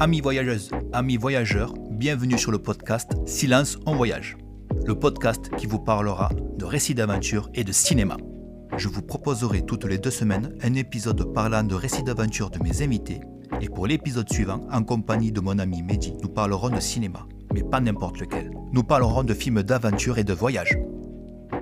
[0.00, 4.36] Amis voyageuses, amis voyageurs, bienvenue sur le podcast Silence en voyage,
[4.86, 8.16] le podcast qui vous parlera de récits d'aventure et de cinéma.
[8.76, 12.80] Je vous proposerai toutes les deux semaines un épisode parlant de récits d'aventure de mes
[12.82, 13.18] invités
[13.60, 17.64] et pour l'épisode suivant, en compagnie de mon ami Mehdi, nous parlerons de cinéma, mais
[17.64, 18.52] pas n'importe lequel.
[18.72, 20.78] Nous parlerons de films d'aventure et de voyage.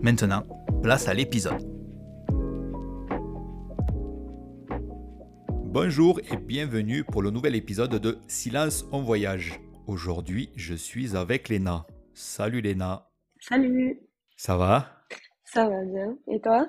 [0.02, 0.42] Maintenant,
[0.82, 1.75] place à l'épisode.
[5.78, 9.60] Bonjour et bienvenue pour le nouvel épisode de Silence en voyage.
[9.86, 11.86] Aujourd'hui, je suis avec Léna.
[12.14, 13.10] Salut Léna.
[13.40, 14.00] Salut.
[14.38, 15.04] Ça va?
[15.44, 16.16] Ça va bien.
[16.28, 16.66] Et toi?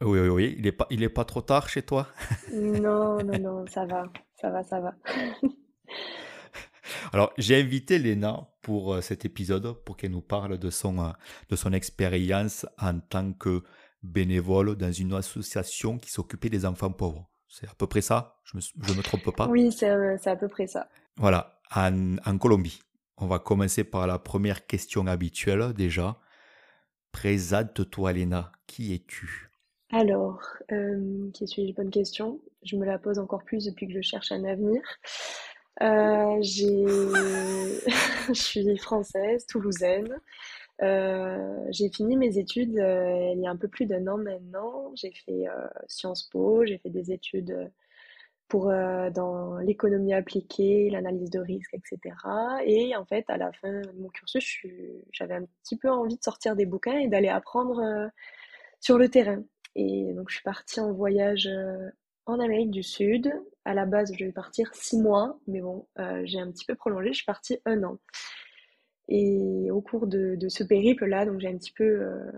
[0.00, 0.54] Oui, oui, oui.
[0.58, 2.08] Il n'est pas, il est pas trop tard chez toi?
[2.52, 4.12] Non, non, non, ça va.
[4.40, 4.92] Ça va, ça va.
[7.12, 11.10] Alors, j'ai invité Léna pour euh, cet épisode pour qu'elle nous parle de son, euh,
[11.48, 13.62] de son expérience en tant que
[14.02, 17.28] bénévole dans une association qui s'occupait des enfants pauvres.
[17.52, 20.48] C'est à peu près ça Je ne me, trompe pas Oui, euh, c'est à peu
[20.48, 20.88] près ça.
[21.18, 22.80] Voilà, en, en, Colombie.
[23.18, 26.16] On va commencer par la première question habituelle déjà.
[27.12, 28.52] Présente-toi, Léna.
[28.66, 29.50] Qui es-tu?
[29.92, 30.40] Alors,
[31.34, 31.74] qui suis-je?
[31.74, 32.40] Bonne question.
[32.64, 34.80] Je me la pose encore plus depuis que je cherche un avenir.
[35.82, 36.86] Euh, j'ai...
[38.28, 40.18] je suis française, toulousaine.
[40.82, 44.92] Euh, j'ai fini mes études euh, il y a un peu plus d'un an maintenant.
[44.94, 45.46] J'ai fait
[45.88, 47.70] Sciences Po, j'ai fait des études
[48.48, 52.14] pour dans l'économie appliquée, l'analyse de risque, etc.
[52.66, 54.66] Et en fait, à la fin de mon cursus,
[55.10, 58.10] j'avais un petit peu envie de sortir des bouquins et d'aller apprendre
[58.80, 59.42] sur le terrain.
[59.74, 61.48] Et donc, je suis partie en voyage
[62.26, 63.32] en Amérique du Sud.
[63.64, 66.74] À la base, je vais partir six mois, mais bon, euh, j'ai un petit peu
[66.74, 67.98] prolongé, je suis partie un an.
[69.08, 72.32] Et au cours de, ce périple-là, donc j'ai un petit peu euh,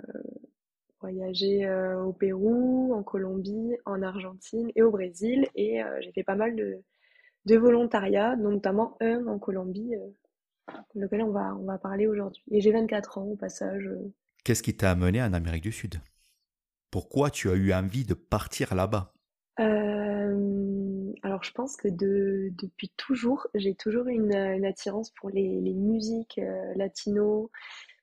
[1.00, 5.46] voyagé euh, au Pérou, en Colombie, en Argentine et au Brésil.
[5.54, 6.80] Et j'ai fait pas mal de,
[7.46, 9.94] de volontariat, notamment un en Colombie,
[10.94, 12.42] lequel on va, on va parler aujourd'hui.
[12.50, 13.88] Et j'ai 24 ans au passage.
[14.44, 16.00] Qu'est-ce qui t'a amené en Amérique du Sud?
[16.90, 19.12] Pourquoi tu as eu envie de partir là-bas?
[19.60, 20.63] Euh,
[21.44, 26.38] je pense que de, depuis toujours, j'ai toujours eu une, attirance pour les, les musiques
[26.38, 27.50] euh, latino,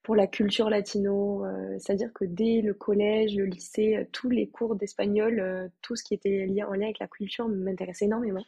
[0.03, 1.45] pour la culture latino.
[1.45, 6.03] Euh, c'est-à-dire que dès le collège, le lycée, euh, tous les cours d'espagnol, tout ce
[6.03, 8.45] qui était lié en lien avec la culture m'intéressait énormément.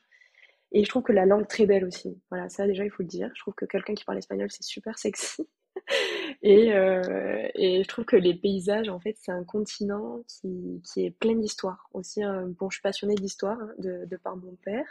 [0.71, 2.19] Et je trouve que la langue très belle aussi.
[2.29, 3.29] Voilà, ça déjà il faut le dire.
[3.35, 5.47] Je trouve que quelqu'un qui parle espagnol c'est super sexy.
[6.43, 11.05] et, euh, et je trouve que les paysages, en fait, c'est un continent qui, qui
[11.05, 11.89] est plein d'histoire.
[11.93, 14.87] Aussi, euh, bon, je suis passionnée d'histoire hein, de, par mon père.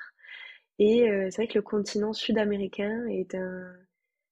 [0.79, 3.73] Et euh, c'est vrai que le continent sud-américain est un,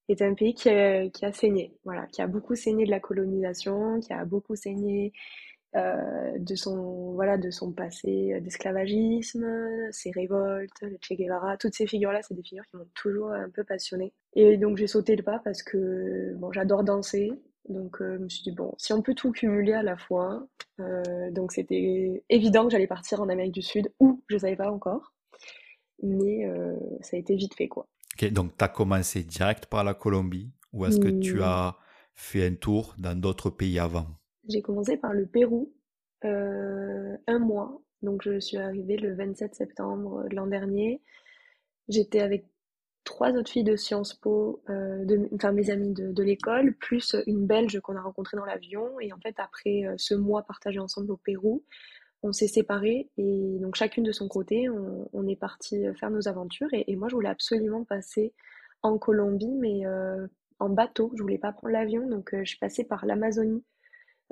[0.08, 3.00] est un pays qui a, qui a saigné, voilà, qui a beaucoup saigné de la
[3.00, 5.12] colonisation, qui a beaucoup saigné
[5.76, 9.46] euh, de son voilà de son passé d'esclavagisme,
[9.92, 13.48] ses révoltes, le Che Guevara, toutes ces figures-là, c'est des figures qui m'ont toujours un
[13.50, 14.12] peu passionnée.
[14.34, 17.30] Et donc j'ai sauté le pas parce que bon, j'adore danser,
[17.68, 20.44] donc euh, je me suis dit bon, si on peut tout cumuler à la fois,
[20.80, 24.72] euh, donc c'était évident que j'allais partir en Amérique du Sud, ou je savais pas
[24.72, 25.14] encore,
[26.02, 26.48] mais
[27.02, 27.86] ça a été vite fait quoi.
[28.14, 31.42] Ok, donc tu as commencé direct par la Colombie, ou est-ce que tu mmh.
[31.42, 31.76] as
[32.14, 34.06] fait un tour dans d'autres pays avant?
[34.48, 35.72] J'ai commencé par le Pérou,
[36.24, 37.80] euh, un mois.
[38.02, 41.02] Donc je suis arrivée le 27 septembre de l'an dernier.
[41.88, 42.46] J'étais avec
[43.04, 47.80] trois autres filles de Sciences Po, euh, enfin mes amies de, l'école, plus une Belge
[47.80, 49.00] qu'on a rencontrée dans l'avion.
[49.00, 51.64] Et en fait, après euh, ce mois partagé ensemble au Pérou,
[52.22, 56.68] on s'est séparés et donc chacune de son côté, on, est parti faire nos aventures.
[56.72, 58.34] Et, moi, je voulais absolument passer
[58.82, 59.84] en Colombie, mais
[60.58, 61.12] en bateau.
[61.16, 63.64] Je voulais pas prendre l'avion, donc je suis passée par l'Amazonie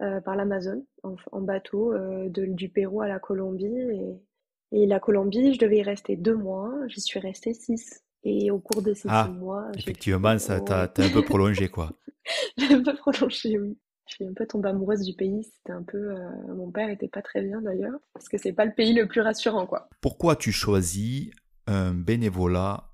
[0.00, 3.66] euh, par l'Amazon en, bateau euh, de, du Pérou à la Colombie.
[3.66, 8.04] Et, et, la Colombie, je devais y rester deux mois, j'y suis restée six.
[8.22, 9.66] Et au cours de ces ah, six mois.
[9.76, 11.92] Effectivement, ça t'a un peu prolongé, quoi.
[12.58, 13.76] J'ai un peu prolongé, oui.
[14.06, 15.42] Je suis un peu tombée amoureuse du pays.
[15.42, 15.98] C'était un peu.
[15.98, 19.08] Euh, mon père était pas très bien d'ailleurs, parce que c'est pas le pays le
[19.08, 19.88] plus rassurant, quoi.
[20.00, 21.30] Pourquoi tu choisis
[21.66, 22.90] un bénévolat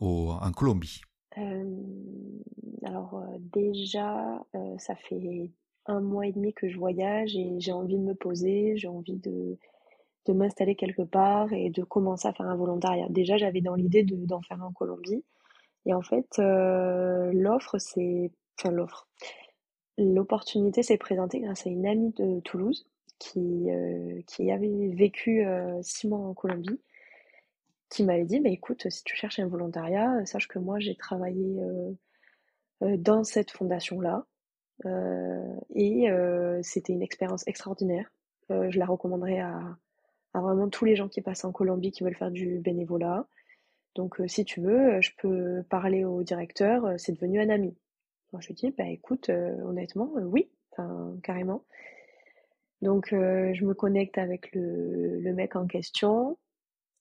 [0.00, 1.02] au, en Colombie?
[2.84, 3.22] Alors
[3.52, 4.44] déjà,
[4.78, 5.52] ça fait
[5.88, 9.16] un mois et demi que je voyage et j'ai envie de me poser, j'ai envie
[9.16, 9.58] de,
[10.26, 13.06] de m'installer quelque part et de commencer à faire un volontariat.
[13.08, 15.24] Déjà, j'avais dans l'idée d'en faire un en Colombie.
[15.86, 18.30] Et en fait, euh, l'offre, c'est...
[18.58, 19.08] Enfin, l'offre.
[19.96, 22.86] L'opportunité s'est présentée grâce à une amie de Toulouse
[23.18, 26.80] qui, euh, qui avait vécu euh, six mois en Colombie,
[27.88, 31.58] qui m'avait dit, bah, écoute, si tu cherches un volontariat, sache que moi, j'ai travaillé
[32.80, 34.26] dans cette fondation-là.
[34.86, 38.10] Euh, et euh, c'était une expérience extraordinaire.
[38.50, 39.76] Euh, je la recommanderais à,
[40.34, 43.26] vraiment tous les gens qui passent en Colombie qui veulent faire du bénévolat.
[43.96, 47.76] Donc, si tu veux, je peux parler au directeur, c'est devenu un ami.
[48.32, 50.48] Moi, je lui dis, bah écoute, honnêtement, oui,
[51.24, 51.64] carrément.
[52.82, 56.38] Donc, je me connecte avec le, mec en question.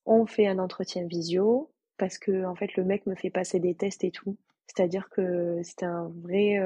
[0.07, 3.75] On fait un entretien visio parce que en fait, le mec me fait passer des
[3.75, 4.35] tests et tout.
[4.65, 6.57] C'est-à-dire que c'était un vrai,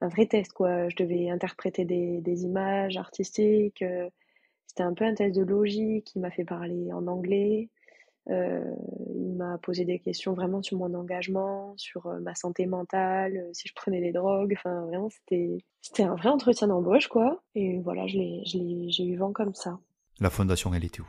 [0.00, 0.88] un vrai test, quoi.
[0.88, 3.82] Je devais interpréter des, des images artistiques.
[3.82, 4.08] Euh,
[4.66, 6.14] c'était un peu un test de logique.
[6.14, 7.68] Il m'a fait parler en anglais.
[8.30, 8.74] Euh,
[9.14, 13.74] il m'a posé des questions vraiment sur mon engagement, sur ma santé mentale, si je
[13.74, 14.54] prenais des drogues.
[14.56, 17.42] Enfin, vraiment, c'était, c'était un vrai entretien d'embauche, quoi.
[17.54, 19.78] Et voilà, je l'ai, je l'ai, j'ai eu vent comme ça.
[20.20, 21.08] La fondation, elle était où?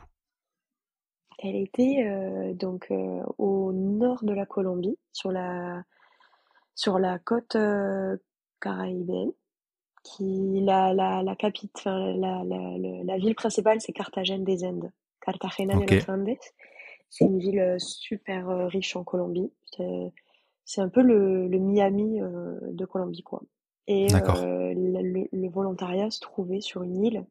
[1.39, 2.91] Elle était donc
[3.37, 5.83] au nord de la Colombie, sur la,
[6.75, 7.55] sur la côte
[8.59, 9.31] caraïbéenne.
[10.03, 14.91] Qui, la, la, la, la, la, la, ville principale, c'est Carthagène des Indes.
[15.19, 16.37] Cartagena de los Andes.
[17.09, 19.51] C'est une ville super riche en Colombie.
[20.63, 23.41] C'est un peu le, le Miami de Colombie, quoi.
[23.87, 27.25] Et le, le, volontariat se trouvait sur une île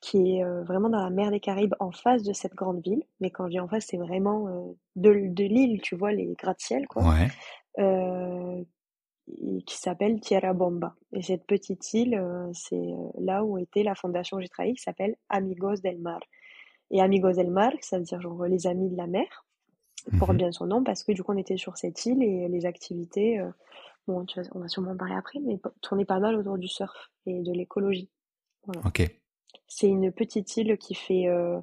[0.00, 3.04] qui est vraiment dans la mer des Caraïbes, en face de cette grande ville.
[3.20, 6.88] Mais quand je dis en face, c'est vraiment de, de l'île, tu vois, les gratte-ciel,
[6.88, 7.04] quoi.
[7.04, 7.28] Ouais.
[9.30, 10.94] Euh, qui s'appelle Tierra Bomba.
[11.12, 12.20] Et cette petite île,
[12.52, 16.20] c'est là où était la fondation où j'ai travaillé, qui s'appelle Amigos del Mar.
[16.90, 19.46] Et Amigos del Mar, ça veut dire genre les amis de la mer,
[20.18, 22.48] porte mmh bien son nom parce que du coup on était sur cette île et
[22.48, 23.40] les activités,
[24.06, 27.40] bon, on va sûrement en parler après, mais tournaient pas mal autour du surf et
[27.40, 28.10] de l'écologie.
[28.64, 28.82] Voilà.
[28.86, 29.02] Ok.
[29.66, 31.58] C'est une petite île qui fait euh,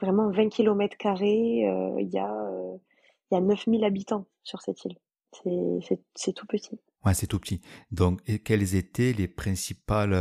[0.00, 1.68] vraiment 20 km carrés.
[1.68, 2.76] Euh, il y a, euh,
[3.30, 4.96] il y a 9000 habitants sur cette île.
[5.32, 6.78] C'est tout petit.
[7.04, 7.60] Ouais, c'est tout petit.
[7.90, 10.14] Donc, et quelles étaient les principales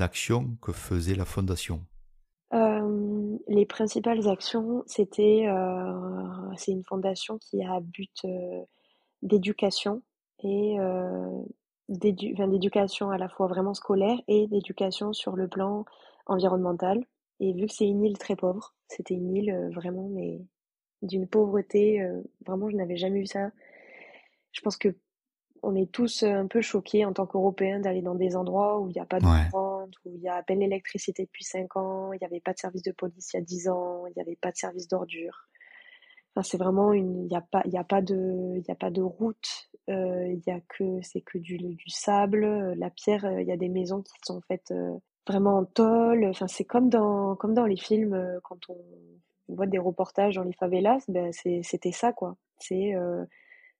[0.00, 1.84] actions que faisait la fondation?
[3.48, 5.46] Les principales actions, c'était
[6.56, 8.26] c'est une fondation qui a but
[9.22, 10.02] d'éducation
[10.42, 10.76] et
[11.88, 15.84] d'éducation à la fois vraiment scolaire et d'éducation sur le plan
[16.26, 17.04] environnementale.
[17.40, 20.40] Et vu que c'est une île très pauvre, c'était une île euh, vraiment mais
[21.02, 23.50] d'une pauvreté, euh, vraiment je n'avais jamais vu ça.
[24.52, 24.94] Je pense que
[25.62, 28.94] on est tous un peu choqués en tant qu'Européens d'aller dans des endroits où il
[28.94, 29.86] n'y a pas de ouais.
[30.06, 32.58] où il y a à peine l'électricité depuis 5 ans, il n'y avait pas de
[32.58, 35.48] service de police il y a 10 ans, il n'y avait pas de service d'ordure.
[36.34, 38.90] Enfin, c'est vraiment une, il n'y a pas, il a pas de, il a pas
[38.90, 43.46] de route, euh, il y a que, c'est que du, du sable, la pierre, il
[43.46, 44.72] y a des maisons qui sont faites
[45.26, 46.24] vraiment en tôle.
[46.26, 48.76] Enfin, c'est comme dans, comme dans les films, euh, quand on,
[49.48, 52.36] voit des reportages dans les favelas, ben c'était ça, quoi.
[52.58, 53.24] C'est euh,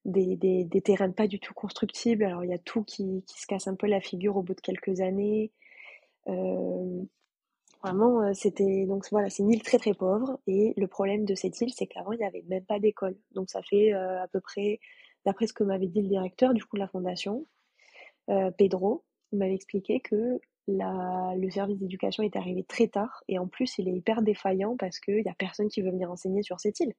[0.04, 2.24] des, des, terrains pas du tout constructibles.
[2.24, 4.54] Alors, il y a tout qui, qui, se casse un peu la figure au bout
[4.54, 5.50] de quelques années.
[6.28, 7.02] Euh,
[7.82, 8.86] vraiment, c'était.
[8.86, 10.38] Donc, voilà, c'est une île très, très pauvre.
[10.46, 13.16] Et le problème de cette île, c'est qu'avant, il n'y avait même pas d'école.
[13.34, 14.80] Donc, ça fait à peu près,
[15.24, 17.46] d'après ce que m'avait dit le directeur, du coup, de la fondation,
[18.58, 23.78] Pedro, il m'avait expliqué que le service d'éducation est arrivé très tard et en plus
[23.78, 26.78] il est hyper défaillant parce qu'il n'y a personne qui veut venir enseigner sur cette
[26.80, 26.94] île.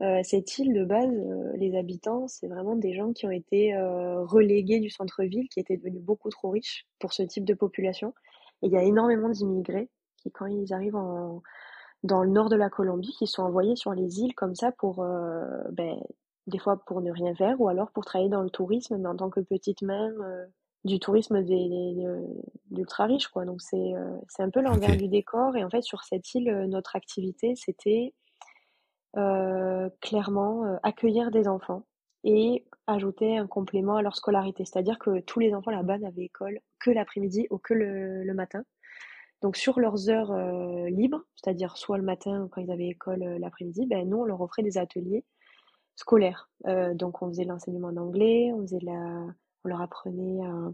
[0.00, 3.74] Euh, cette île de base, euh, les habitants, c'est vraiment des gens qui ont été
[3.74, 8.14] euh, relégués du centre-ville, qui étaient devenus beaucoup trop riches pour ce type de population.
[8.62, 11.42] Et il y a énormément d'immigrés qui, quand ils arrivent en,
[12.04, 15.04] dans le nord de la Colombie, qui sont envoyés sur les îles comme ça pour,
[15.72, 15.96] ben,
[16.46, 19.16] des fois pour ne rien faire ou alors pour travailler dans le tourisme, mais en
[19.16, 20.10] tant que petite main
[20.84, 21.94] du tourisme des,
[22.70, 23.44] d'ultra riches quoi.
[23.44, 23.92] Donc c'est
[24.28, 25.56] c'est un peu l'envers du décor.
[25.56, 28.12] Et en fait sur cette île notre activité c'était
[30.00, 31.84] clairement accueillir des enfants
[32.24, 36.60] et ajouter un complément à leur scolarité c'est-à-dire que tous les enfants là-bas n'avaient école
[36.78, 38.64] que l'après-midi ou que le, matin
[39.42, 40.34] donc sur leurs heures
[40.88, 44.62] libres c'est-à-dire soit le matin quand ils avaient école l'après-midi ben nous on leur offrait
[44.62, 45.24] des ateliers
[45.96, 46.50] scolaires
[46.94, 49.26] donc on faisait l'enseignement d'anglais on faisait la
[49.64, 50.72] on leur apprenait à,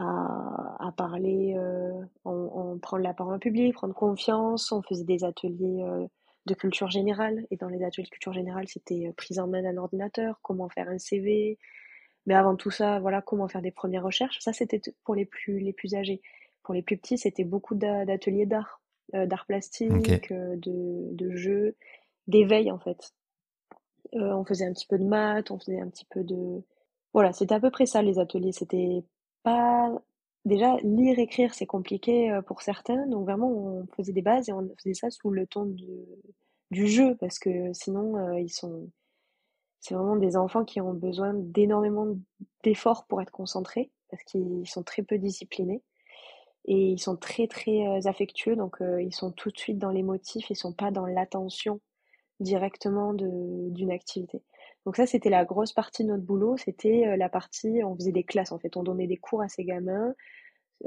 [0.00, 4.72] à, parler, euh, on, prendre la parole en public, prendre confiance.
[4.72, 6.06] On faisait des ateliers euh,
[6.50, 7.46] de culture générale.
[7.50, 10.68] Et dans les ateliers de culture générale, c'était euh, prise en main d'un ordinateur, comment
[10.68, 11.58] faire un CV.
[12.26, 14.38] Mais avant tout ça, voilà, comment faire des premières recherches.
[14.40, 16.20] Ça, c'était pour les plus, les plus âgés.
[16.62, 18.82] Pour les plus petits, c'était beaucoup d'ateliers d'art,
[19.14, 21.74] d'art plastique, de, de jeux,
[22.28, 23.14] d'éveil en fait.
[24.12, 26.62] on faisait un petit peu de maths, on faisait un petit peu de,
[27.12, 28.52] voilà, c'était à peu près ça les ateliers.
[28.52, 29.02] C'était
[29.42, 29.90] pas
[30.44, 34.52] déjà lire écrire c'est compliqué euh, pour certains, donc vraiment on faisait des bases et
[34.52, 35.74] on faisait ça sous le ton
[36.70, 38.90] du jeu parce que sinon euh, ils sont
[39.80, 42.06] c'est vraiment des enfants qui ont besoin d'énormément
[42.62, 45.82] d'efforts pour être concentrés parce qu'ils sont très peu disciplinés
[46.66, 50.02] et ils sont très très euh, affectueux donc ils sont tout de suite dans les
[50.02, 51.80] motifs, ils sont pas dans l'attention
[52.40, 54.42] directement d'une activité.
[54.86, 56.56] Donc ça, c'était la grosse partie de notre boulot.
[56.56, 59.48] C'était euh, la partie, on faisait des classes en fait, on donnait des cours à
[59.48, 60.14] ces gamins.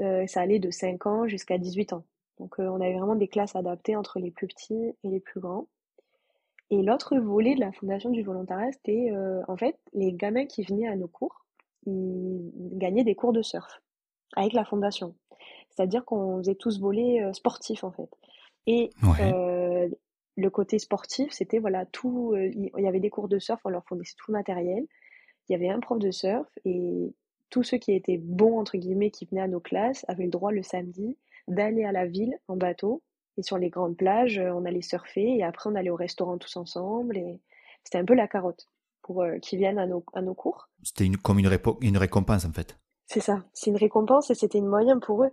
[0.00, 2.04] Euh, ça allait de 5 ans jusqu'à 18 ans.
[2.38, 5.40] Donc euh, on avait vraiment des classes adaptées entre les plus petits et les plus
[5.40, 5.68] grands.
[6.70, 9.12] Et l'autre volet de la fondation du volontariat, c'était
[9.46, 11.44] en fait les gamins qui venaient à nos cours,
[11.86, 13.82] ils gagnaient des cours de surf
[14.34, 15.14] avec la fondation.
[15.68, 18.08] C'est-à-dire qu'on faisait tous volets sportifs en fait.
[18.66, 18.90] Et
[20.36, 22.32] le côté sportif, c'était voilà tout.
[22.34, 24.86] Euh, il y avait des cours de surf, on leur fournissait tout le matériel.
[25.48, 27.14] Il y avait un prof de surf et
[27.50, 30.50] tous ceux qui étaient bons entre guillemets qui venaient à nos classes avaient le droit
[30.50, 33.02] le samedi d'aller à la ville en bateau
[33.36, 36.38] et sur les grandes plages, euh, on allait surfer et après on allait au restaurant
[36.38, 37.40] tous ensemble et
[37.82, 38.68] c'était un peu la carotte
[39.02, 40.68] pour euh, qu'ils viennent à nos, à nos cours.
[40.82, 41.50] C'était une, comme une,
[41.80, 42.78] une récompense en fait.
[43.06, 45.30] C'est ça, c'est une récompense et c'était une moyen pour eux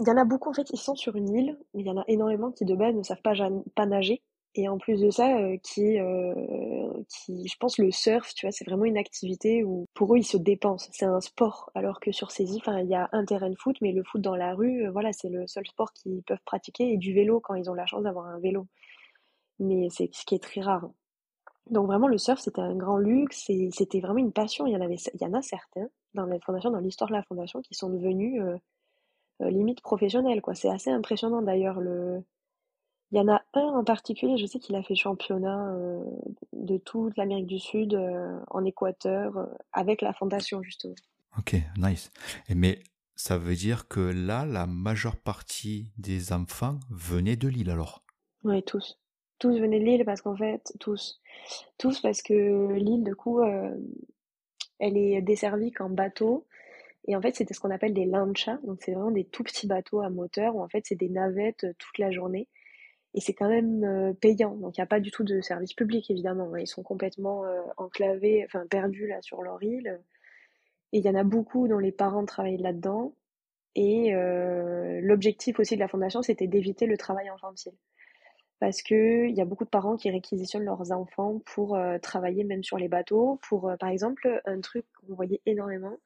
[0.00, 1.90] il y en a beaucoup, en fait, ils sont sur une île, mais il y
[1.90, 3.34] en a énormément qui de base ne savent pas,
[3.74, 4.22] pas nager.
[4.56, 8.52] Et en plus de ça, euh, qui, euh, qui, je pense, le surf, tu vois,
[8.52, 10.88] c'est vraiment une activité où pour eux, ils se dépensent.
[10.92, 11.70] C'est un sport.
[11.74, 14.20] Alors que sur ces îles, il y a un terrain de foot, mais le foot
[14.20, 17.40] dans la rue, euh, voilà, c'est le seul sport qu'ils peuvent pratiquer et du vélo
[17.40, 18.68] quand ils ont la chance d'avoir un vélo.
[19.58, 20.88] Mais c'est ce qui est très rare.
[21.70, 24.66] Donc vraiment, le surf, c'était un grand luxe et c'était vraiment une passion.
[24.66, 27.60] Il y en avait, il a certains dans la fondation, dans l'histoire de la fondation,
[27.62, 28.40] qui sont devenus
[29.40, 30.54] limite professionnelle, quoi.
[30.54, 31.80] C'est assez impressionnant d'ailleurs.
[31.80, 32.22] Le...
[33.10, 36.02] Il y en a un en particulier, je sais qu'il a fait championnat euh,
[36.52, 40.94] de toute l'Amérique du Sud euh, en Équateur avec la fondation justement.
[41.38, 42.10] Ok, nice.
[42.48, 42.80] Mais
[43.16, 48.04] ça veut dire que là, la majeure partie des enfants venaient de l'île alors?
[48.42, 48.98] Oui, tous.
[49.38, 51.20] Tous venaient de l'île parce qu'en fait, tous.
[51.78, 53.42] Tous parce que l'île, du coup,
[54.78, 56.46] elle est desservie qu'en bateau
[57.06, 58.58] et en fait, c'était ce qu'on appelle des lanchas.
[58.64, 61.64] Donc, c'est vraiment des tout petits bateaux à moteur où en fait, c'est des navettes
[61.64, 62.48] euh, toute la journée.
[63.14, 64.56] Et c'est quand même euh, payant.
[64.56, 66.52] Donc, il n'y a pas du tout de service public, évidemment.
[66.54, 66.60] Hein.
[66.60, 70.00] Ils sont complètement euh, enclavés, enfin, perdus là sur leur île.
[70.92, 73.14] Et il y en a beaucoup dont les parents travaillent là-dedans.
[73.76, 74.12] Et
[75.02, 77.72] l'objectif aussi de la fondation, c'était d'éviter le travail infantile.
[78.60, 82.78] Parce qu'il y a beaucoup de parents qui réquisitionnent leurs enfants pour travailler même sur
[82.78, 83.40] les bateaux.
[83.48, 85.98] Pour, par exemple, un truc qu'on voyait énormément,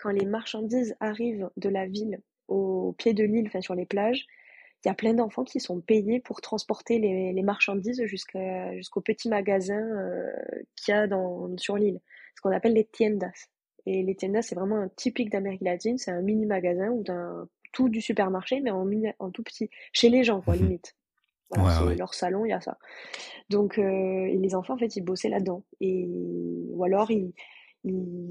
[0.00, 4.26] quand les marchandises arrivent de la ville au pied de l'île, enfin sur les plages,
[4.84, 9.80] il y a plein d'enfants qui sont payés pour transporter les, marchandises jusqu'au petit magasin
[9.80, 10.30] euh,
[10.76, 12.00] qu'il y a dans, sur l'île,
[12.36, 13.48] ce qu'on appelle les tiendas.
[13.86, 17.48] Et les tiendas, c'est vraiment un typique d'Amérique latine, c'est un mini magasin ou d'un
[17.72, 20.62] tout du supermarché, mais en, en tout petit, chez les gens, quoi, mhm.
[20.62, 20.96] limite.
[21.96, 22.78] Leur salon, il y a ça.
[23.48, 25.62] Donc, euh, les enfants, en fait, ils bossaient là-dedans.
[25.80, 26.08] Et,
[26.70, 27.32] ou alors, ils,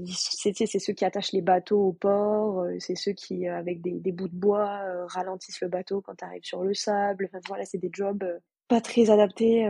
[0.06, 4.12] c'est ceux qui attachent les bateaux au port, euh, c'est ceux qui, euh, avec des,
[4.12, 7.28] bouts de bois, euh, ralentissent le bateau quand tu arrives sur le sable.
[7.28, 8.24] Enfin, voilà, c'est des jobs
[8.66, 9.68] pas très adaptés,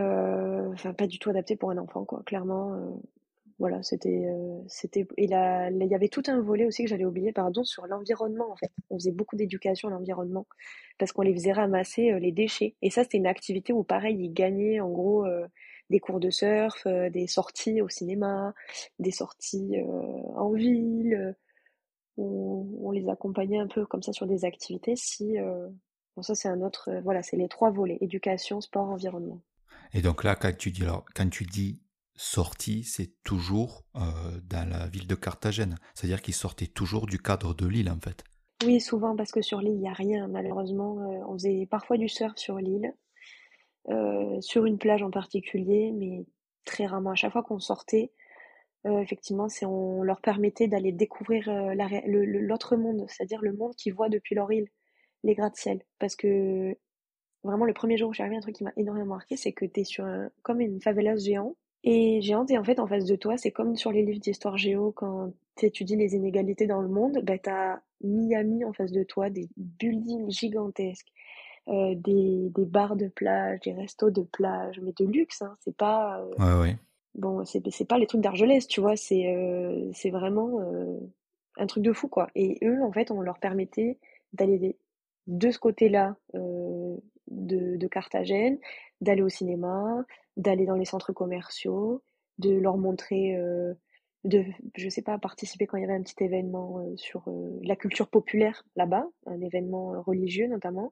[0.71, 2.97] enfin, pas du tout adaptés pour un enfant, quoi, clairement.
[3.59, 4.25] voilà, c'était.
[4.67, 8.49] c'était et il y avait tout un volet aussi que j'allais oublier, pardon, sur l'environnement,
[8.49, 8.71] en fait.
[8.89, 10.47] On faisait beaucoup d'éducation à l'environnement,
[10.97, 12.75] parce qu'on les faisait ramasser les déchets.
[12.81, 15.25] Et ça, c'était une activité où, pareil, ils gagnaient, en gros
[15.89, 18.53] des cours de surf, euh, des sorties au cinéma,
[18.99, 21.35] des sorties euh, en ville.
[22.17, 24.95] On, on, les accompagnait un peu comme ça sur des activités.
[24.95, 25.67] Si euh,
[26.15, 29.41] bon, ça c'est un autre, voilà, c'est les trois volets éducation, sport, environnement.
[29.93, 31.81] Et donc là, quand tu dis alors, quand tu dis
[32.15, 35.75] sortie, c'est toujours dans la ville de Carthagène.
[35.93, 38.23] C'est-à-dire qu'ils sortaient toujours du cadre de l'île, en fait.
[38.65, 40.95] Oui, souvent, parce que sur l'île, il n'y a rien, malheureusement.
[41.27, 42.93] on faisait parfois du surf sur l'île,
[43.89, 46.25] euh, sur une plage en particulier, mais
[46.65, 47.11] très rarement.
[47.11, 48.11] À chaque fois qu'on sortait,
[48.85, 51.73] euh, effectivement, c'est on leur permettait d'aller découvrir euh,
[52.05, 54.67] l'autre monde, c'est-à-dire le monde qu'ils voient depuis leur île,
[55.23, 55.81] les gratte-ciel.
[55.99, 56.75] Parce que
[57.43, 59.65] vraiment, le premier jour où j'ai arrivé, un truc qui m'a énormément marqué, c'est que
[59.65, 60.05] tu es sur
[60.43, 61.55] comme une favela géante.
[61.87, 64.57] Et géante, et en fait, en face de toi, c'est comme sur les livres d'histoire
[64.57, 68.91] géo, quand tu étudies les inégalités dans le monde, bah, tu as Miami en face
[68.91, 71.11] de toi, des buildings gigantesques,
[71.67, 75.75] euh, des, des bars de plage, des restos de plage, mais de luxe, hein, c'est
[75.75, 76.19] pas.
[76.19, 76.77] Euh, ouais, ouais.
[77.15, 80.59] Bon, c'est pas les trucs d'Argelès, tu vois, c'est euh, c'est vraiment
[81.57, 82.27] un truc de fou, quoi.
[82.35, 83.97] Et eux, en fait, on leur permettait
[84.33, 84.77] d'aller
[85.25, 86.99] de ce côté-là de,
[87.77, 88.59] de Carthagène,
[88.99, 90.05] d'aller au cinéma,
[90.35, 92.03] d'aller dans les centres commerciaux,
[92.37, 93.37] de leur montrer
[94.25, 94.43] de,
[94.75, 97.23] je sais pas, participer quand il y avait un petit événement sur
[97.63, 100.91] la culture populaire là-bas, un événement religieux notamment,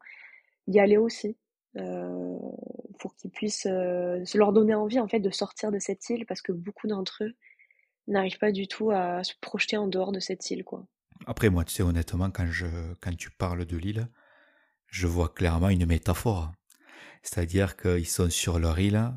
[0.68, 1.38] y aller aussi
[1.78, 2.38] euh,
[3.00, 6.26] pour qu'ils puissent euh, se leur donner envie en fait de sortir de cette île
[6.26, 7.34] parce que beaucoup d'entre eux
[8.08, 10.86] n'arrivent pas du tout à se projeter en dehors de cette île quoi.
[11.26, 12.68] Après moi tu sais honnêtement quand je
[13.02, 14.08] quand tu parles de l'île
[14.88, 16.52] je vois clairement une métaphore
[17.24, 19.12] c'est-à-dire qu'ils sont sur leur île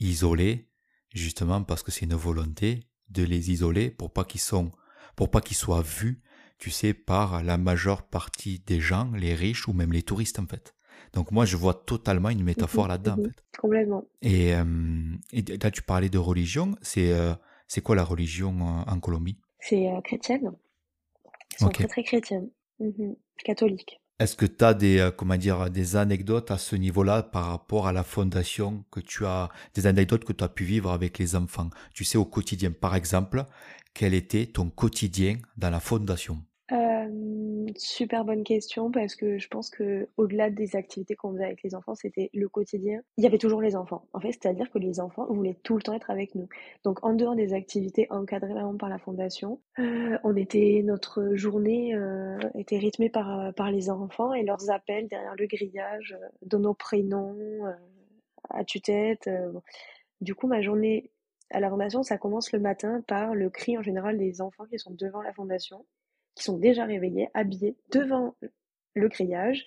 [0.00, 0.68] isolés,
[1.14, 4.72] justement parce que c'est une volonté de les isoler pour pas qu'ils sont,
[5.16, 6.22] pour pas qu'ils soient vus,
[6.62, 10.46] tu sais, par la majeure partie des gens, les riches ou même les touristes en
[10.46, 10.76] fait.
[11.12, 13.12] Donc moi, je vois totalement une métaphore mhm, là-dedans.
[13.14, 13.24] en mhm.
[13.24, 13.44] fait.
[13.58, 14.04] Complètement.
[14.22, 14.64] Et, euh,
[15.32, 16.76] et, là, tu parlais de religion.
[16.80, 17.34] C'est euh,
[17.66, 19.38] c'est quoi la religion en Colombie?
[19.58, 20.52] C'est euh, chrétienne.
[21.54, 22.50] Ils sont très très chrétiennes.
[22.78, 23.16] Mhm.
[23.44, 24.00] Catholiques.
[24.20, 27.92] Est-ce que tu as des, comment dire, des anecdotes à ce niveau-là par rapport à
[27.92, 31.70] la fondation que tu as, des anecdotes que tu as pu vivre avec les enfants?
[31.92, 33.46] Tu sais, au quotidien, par exemple,
[33.94, 36.44] quel était ton quotidien dans la fondation?
[37.78, 41.74] Super bonne question parce que je pense que au-delà des activités qu'on faisait avec les
[41.74, 43.00] enfants, c'était le quotidien.
[43.16, 44.06] Il y avait toujours les enfants.
[44.12, 46.48] En fait, c'est-à-dire que les enfants voulaient tout le temps être avec nous.
[46.84, 52.38] Donc en dehors des activités encadrées par la fondation, euh, on était notre journée euh,
[52.54, 56.74] était rythmée par par les enfants et leurs appels derrière le grillage euh, de nos
[56.74, 57.64] prénoms
[58.50, 59.28] à tue-tête.
[60.20, 61.10] Du coup, ma journée
[61.50, 64.78] à la fondation, ça commence le matin par le cri en général des enfants qui
[64.78, 65.84] sont devant la fondation
[66.34, 68.34] qui sont déjà réveillés, habillés, devant
[68.94, 69.64] le grillage,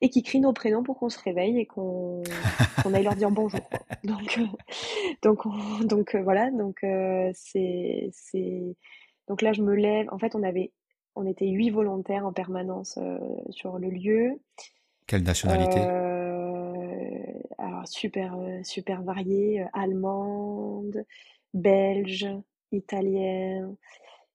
[0.00, 2.22] et qui crient nos prénoms pour qu'on se réveille et qu'on
[2.94, 3.60] aille leur dire bonjour.
[4.04, 4.46] Donc, euh,
[5.22, 5.46] donc,
[5.86, 8.10] donc euh, voilà, donc euh, c'est
[9.28, 10.06] donc là je me lève.
[10.12, 10.72] En fait, on avait,
[11.14, 12.98] on était huit volontaires en permanence
[13.50, 14.40] sur le lieu.
[15.06, 15.80] Quelle nationalité?
[17.56, 21.04] Alors super super variée, allemande,
[21.54, 22.26] belge,
[22.72, 23.74] italienne,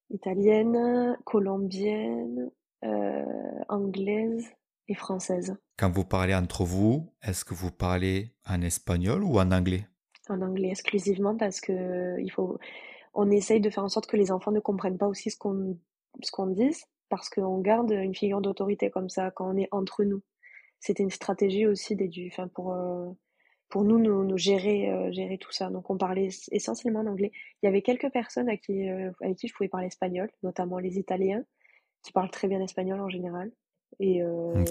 [0.09, 2.51] italienne, colombienne,
[2.83, 4.47] euh, anglaise
[4.87, 5.55] et française.
[5.77, 9.87] Quand vous parlez entre vous, est-ce que vous parlez en espagnol ou en anglais?
[10.29, 12.57] En anglais exclusivement parce que il faut,
[13.13, 15.77] on essaye de faire en sorte que les enfants ne comprennent pas aussi ce qu'on
[16.23, 16.75] ce qu'on dit
[17.09, 20.21] parce qu'on garde une figure d'autorité comme ça quand on est entre nous.
[20.79, 23.09] C'était une stratégie aussi des, enfin pour euh,
[23.69, 25.69] pour nous, nous, gérer, euh, gérer tout ça.
[25.69, 27.31] Donc on parlait essentiellement en anglais.
[27.61, 30.79] Il y avait quelques personnes à qui, euh, avec qui je pouvais parler espagnol, notamment
[30.79, 31.43] les Italiens,
[32.03, 33.51] qui parlent très bien espagnol en général.
[33.99, 34.65] Et, euh,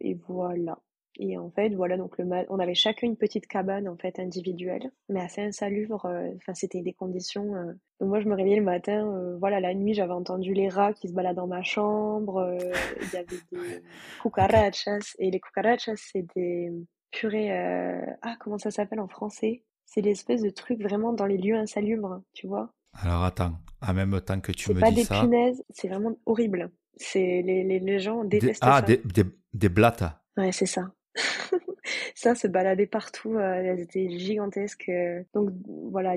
[0.00, 0.78] et voilà.
[1.18, 4.90] Et en fait, voilà, donc le on avait chacun une petite cabane en fait individuelle,
[5.08, 6.04] mais assez insalubre.
[6.36, 7.54] Enfin, c'était des conditions.
[8.00, 9.34] Donc moi, je me réveillais le matin.
[9.38, 12.54] voilà, la nuit, j'avais entendu les rats qui se baladent dans ma chambre.
[13.00, 13.82] Il y avait des
[14.20, 16.70] cucarachas et les cucarachas, c'est des
[17.10, 19.64] purée, euh, ah, comment ça s'appelle en français?
[19.84, 22.70] C'est l'espèce de truc vraiment dans les lieux insalubres, tu vois?
[22.92, 25.88] Alors attends, en même temps que tu C'est me pas dis des ça, punaises, c'est
[25.88, 26.70] vraiment horrible.
[26.96, 28.82] C'est les, les, les gens des, détestent ah, ça.
[28.82, 30.04] des, des, des blattes.
[30.36, 30.90] Ouais, c'est ça.
[32.14, 34.88] Ça se baladait partout, euh, elles étaient gigantesques.
[34.88, 35.22] euh.
[35.34, 35.50] Donc
[35.90, 36.16] voilà,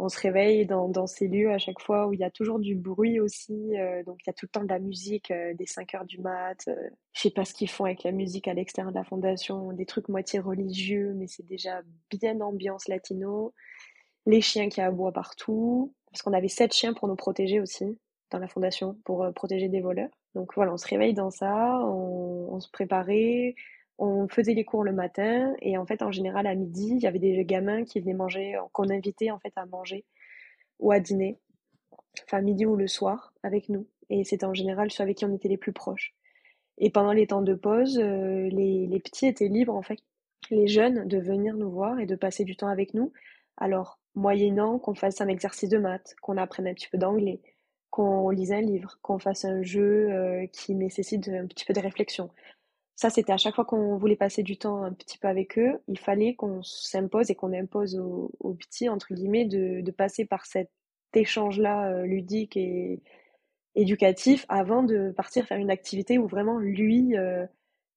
[0.00, 2.74] on se réveille dans, ces lieux à chaque fois où il y a toujours du
[2.74, 3.76] bruit aussi.
[3.76, 6.20] euh, donc il y a tout le temps de la musique, des 5 heures du
[6.20, 6.68] mat.
[7.12, 9.86] je sais pas ce qu'ils font avec la musique à l'extérieur de la fondation, des
[9.86, 13.52] trucs moitié religieux, mais c'est déjà bien ambiance latino.
[14.26, 17.98] Les chiens qui aboient partout, parce qu'on avait sept chiens pour nous protéger aussi
[18.30, 20.10] dans la fondation, pour protéger des voleurs.
[20.34, 23.54] Donc voilà, on se réveille dans ça, on, on se préparait,
[23.98, 27.06] on faisait les cours le matin et en fait en général à midi il y
[27.06, 30.04] avait des gamins qui venaient manger qu'on invitait en fait à manger
[30.80, 31.38] ou à dîner
[32.22, 33.86] enfin midi ou le soir avec nous.
[34.10, 36.14] Et c'était en général ceux avec qui on était les plus proches.
[36.78, 39.98] Et pendant les temps de pause euh, les, les petits étaient libres en fait.
[40.50, 43.12] Les jeunes de venir nous voir et de passer du temps avec nous.
[43.56, 47.40] Alors moyennant qu'on fasse un exercice de maths qu'on apprenne un petit peu d'anglais
[47.90, 51.80] qu'on lise un livre qu'on fasse un jeu euh, qui nécessite un petit peu de
[51.80, 52.28] réflexion
[52.96, 55.80] ça, c'était à chaque fois qu'on voulait passer du temps un petit peu avec eux,
[55.88, 60.24] il fallait qu'on s'impose et qu'on impose aux, aux petits, entre guillemets, de, de passer
[60.24, 60.70] par cet
[61.12, 63.00] échange-là euh, ludique et
[63.74, 67.44] éducatif avant de partir faire une activité où vraiment lui, euh,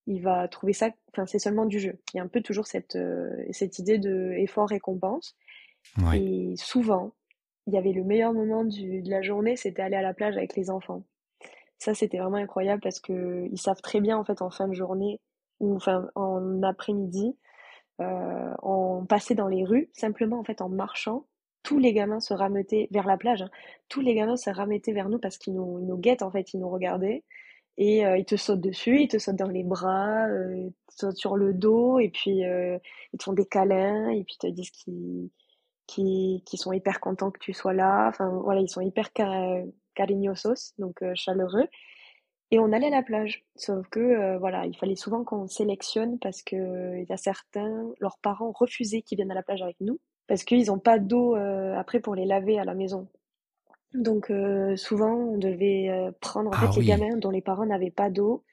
[0.07, 1.99] il va trouver ça, enfin, c'est seulement du jeu.
[2.13, 5.35] Il y a un peu toujours cette, euh, cette idée de effort-récompense.
[6.01, 6.19] Ouais.
[6.19, 7.13] Et souvent,
[7.67, 10.37] il y avait le meilleur moment du, de la journée, c'était aller à la plage
[10.37, 11.03] avec les enfants.
[11.79, 14.73] Ça, c'était vraiment incroyable parce que ils savent très bien en fait en fin de
[14.73, 15.19] journée
[15.59, 17.35] ou enfin en après-midi,
[18.01, 21.25] euh, on dans les rues simplement en fait en marchant.
[21.63, 23.41] Tous les gamins se rameutaient vers la plage.
[23.41, 23.49] hein.
[23.89, 26.59] Tous les gamins se rameutaient vers nous parce qu'ils nous, nous guettent en fait, ils
[26.59, 27.23] nous regardaient
[27.77, 30.95] et euh, ils te sautent dessus, ils te sautent dans les bras, euh, ils te
[30.95, 32.77] sautent sur le dos et puis euh,
[33.13, 34.71] ils te font des câlins et puis ils te disent
[35.87, 38.11] qu'ils sont hyper contents que tu sois là.
[38.19, 39.11] Voilà, ils sont hyper
[39.97, 41.67] cariñosos, donc euh, chaleureux.
[42.51, 43.43] Et on allait à la plage.
[43.55, 47.17] Sauf que, euh, voilà, il fallait souvent qu'on sélectionne parce que euh, il y a
[47.17, 50.99] certains, leurs parents refusaient qu'ils viennent à la plage avec nous parce qu'ils n'ont pas
[50.99, 53.07] d'eau euh, après pour les laver à la maison.
[53.93, 54.31] Donc
[54.75, 58.43] souvent, on devait prendre en Ah fait les gamins dont les parents n'avaient pas d'eau,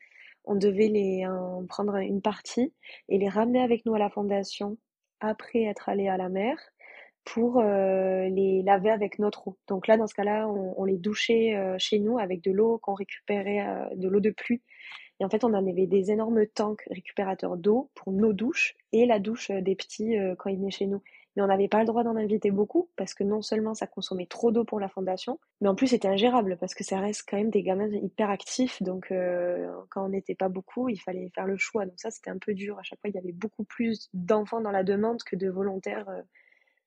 [0.45, 2.73] on devait les en prendre une partie
[3.09, 4.79] et les ramener avec nous à la fondation
[5.19, 6.57] après être allé à la mer
[7.25, 9.57] pour les laver avec notre eau.
[9.69, 13.89] Donc là, dans ce cas-là, on, les douchait chez nous avec de l'eau qu'on récupérait,
[13.97, 14.63] de l'eau de pluie.
[15.21, 19.19] Et en fait, on avait des énormes tanks récupérateurs d'eau pour nos douches et la
[19.19, 21.03] douche des petits quand ils venaient chez nous.
[21.37, 24.27] Mais on n'avait pas le droit d'en inviter beaucoup parce que non seulement ça consommait
[24.27, 27.37] trop d'eau pour la fondation, mais en plus c'était ingérable parce que ça reste quand
[27.37, 28.83] même des gamins hyper actifs.
[28.83, 29.13] Donc
[29.91, 31.87] quand on n'était pas beaucoup, il fallait faire le choix.
[31.87, 32.79] Donc ça, c'était un peu dur.
[32.79, 36.07] À chaque fois, il y avait beaucoup plus d'enfants dans la demande que de volontaires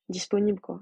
[0.09, 0.59] disponible.
[0.59, 0.79] Quoi.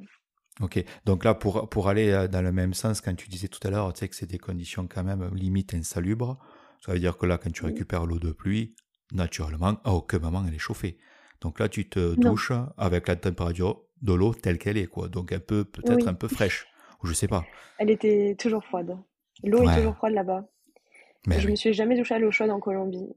[0.61, 3.65] Ok, donc là, pour, pour aller euh, dans le même sens, quand tu disais tout
[3.67, 6.37] à l'heure, tu sais que c'est des conditions quand même limite insalubres,
[6.85, 8.75] ça veut dire que là, quand tu récupères l'eau de pluie,
[9.11, 10.97] naturellement, à aucun moment elle est chauffée.
[11.41, 15.09] Donc là, tu te douches avec la température de l'eau telle qu'elle est, quoi.
[15.09, 16.67] Donc un peu, peut-être un peu fraîche,
[17.03, 17.43] ou je sais pas.
[17.77, 18.97] Elle était toujours froide.
[19.43, 20.45] L'eau est toujours froide là-bas.
[21.27, 23.09] Mais je ne me suis jamais douché à l'eau chaude en Colombie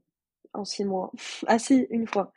[0.53, 1.11] en six mois.
[1.47, 2.33] ah si, une fois.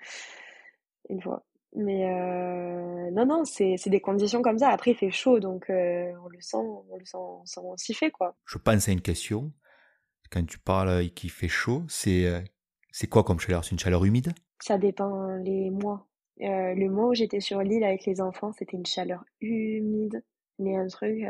[1.09, 1.45] Une fois.
[1.75, 2.72] Mais euh,
[3.13, 4.71] non, non, c'est des conditions comme ça.
[4.71, 7.95] Après, il fait chaud, donc euh, on le sent, on le sent, on sent s'y
[7.95, 8.37] fait, quoi.
[8.45, 9.53] Je pense à une question.
[10.31, 12.41] Quand tu parles qu'il fait chaud, c'est euh,
[12.91, 13.65] c'est quoi comme chaleur?
[13.65, 14.33] C'est une chaleur humide?
[14.61, 16.07] Ça dépend les mois.
[16.39, 20.25] le mois où j'étais sur l'île avec les enfants, c'était une chaleur humide,
[20.59, 21.23] mais un truc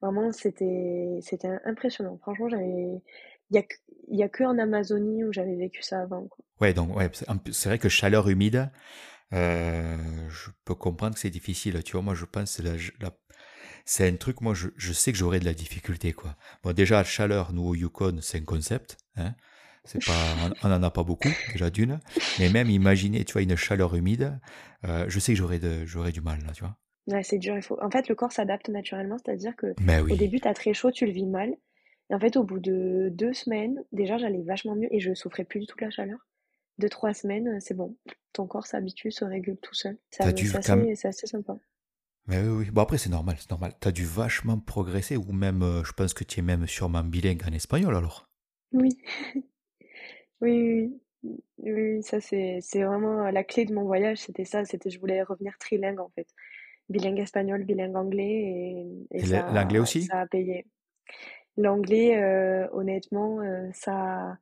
[0.00, 2.18] vraiment, c'était c'était impressionnant.
[2.22, 3.02] Franchement, j'avais
[3.50, 3.62] il y a
[4.08, 6.26] il y a que en Amazonie où j'avais vécu ça avant.
[6.26, 6.44] Quoi.
[6.60, 7.10] Ouais, donc ouais,
[7.50, 8.70] c'est vrai que chaleur humide,
[9.32, 9.96] euh,
[10.28, 11.82] je peux comprendre que c'est difficile.
[11.82, 12.62] Tu vois, moi, je pense que
[13.84, 16.36] c'est un truc, moi, je, je sais que j'aurais de la difficulté, quoi.
[16.62, 18.96] Bon, déjà, la chaleur, nous, au Yukon, c'est un concept.
[19.16, 19.34] Hein.
[19.84, 21.98] C'est pas, on n'en a pas beaucoup, déjà d'une.
[22.38, 24.38] Mais même imaginer, tu vois, une chaleur humide,
[24.84, 26.76] euh, je sais que j'aurais, de, j'aurais du mal, là, tu vois.
[27.08, 27.56] Ouais, c'est dur.
[27.56, 27.82] Il faut...
[27.82, 29.74] En fait, le corps s'adapte naturellement, c'est-à-dire que
[30.12, 31.50] au début, tu as très chaud, tu le vis mal.
[32.10, 35.44] Et en fait, au bout de deux semaines, déjà, j'allais vachement mieux et je souffrais
[35.44, 36.18] plus du tout de la chaleur
[36.78, 37.96] deux, trois semaines, euh, c'est bon.
[38.32, 39.98] Ton corps s'habitue, se régule tout seul.
[40.10, 41.56] C'est assez, assez, sympa.
[42.26, 42.70] Mais oui, oui.
[42.70, 43.74] Bon, après, c'est normal, c'est normal.
[43.80, 47.42] T'as dû vachement progresser, ou même, euh, je pense que tu es même sûrement bilingue
[47.48, 48.28] en espagnol alors?
[48.74, 48.96] Oui.
[50.40, 52.02] oui, oui, oui.
[52.02, 54.64] ça, c'est vraiment la clé de mon voyage, c'était ça.
[54.64, 56.26] C'était, je voulais revenir trilingue, en fait.
[56.88, 60.04] Bilingue espagnol, bilingue anglais, et, et, l'anglais aussi?
[60.04, 60.66] Ça a payé.
[61.58, 63.40] L'anglais, euh, honnêtement,
[63.74, 64.38] ça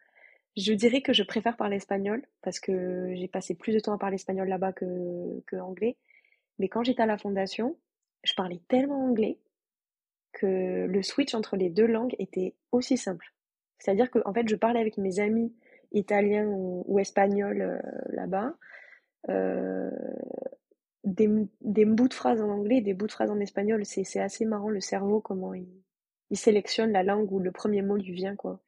[0.60, 3.98] je dirais que je préfère parler espagnol parce que j'ai passé plus de temps à
[3.98, 5.96] parler espagnol là-bas que, anglais.
[6.58, 7.76] Mais quand j'étais à la fondation,
[8.24, 9.38] je parlais tellement anglais
[10.32, 13.32] que le switch entre les deux langues était aussi simple.
[13.78, 15.52] C'est-à-dire que en fait, je parlais avec mes amis
[15.92, 17.78] italiens ou, espagnols euh,
[18.10, 18.54] là-bas,
[19.28, 19.90] euh,
[21.04, 21.26] des,
[21.84, 23.84] bouts de phrases en anglais, des bouts de phrases en espagnol.
[23.84, 25.66] C'est assez marrant le cerveau comment il,
[26.30, 28.60] il sélectionne la langue où le premier mot lui vient quoi.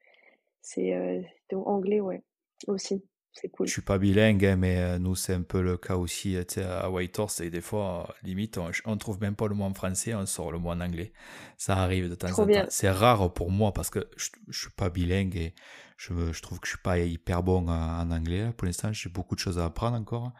[0.63, 1.21] C'est euh,
[1.67, 2.23] anglais, ouais,
[2.69, 3.05] aussi.
[3.33, 3.67] C'est cool.
[3.67, 6.37] Je suis pas bilingue, hein, mais euh, nous, c'est un peu le cas aussi.
[6.37, 6.45] Euh,
[6.83, 10.15] à Whitehorse, et des fois, limite, on, on, trouve même pas le mot en français,
[10.15, 11.13] on sort le mot en anglais.
[11.57, 12.67] Ça arrive de temps en temps.
[12.69, 15.55] C'est rare pour moi parce que je, je suis pas bilingue et
[15.97, 18.51] je, je, trouve que je suis pas hyper bon en, anglais.
[18.57, 20.33] Pour l'instant, j'ai beaucoup de choses à apprendre encore.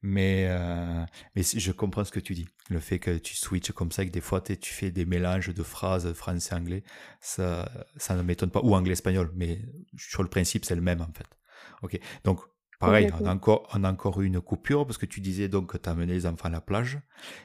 [0.00, 2.48] Mais, euh, mais je comprends ce que tu dis.
[2.70, 5.62] Le fait que tu switches comme ça, que des fois, tu fais des mélanges de
[5.62, 6.82] phrases français-anglais,
[7.20, 8.60] ça, ça ne m'étonne pas.
[8.62, 9.60] Ou anglais-espagnol, mais
[9.96, 11.37] sur le principe, c'est le même en fait.
[11.82, 12.40] Ok, donc
[12.78, 15.72] pareil, on a, encore, on a encore eu une coupure parce que tu disais donc
[15.72, 16.98] que tu as amené les enfants à la plage.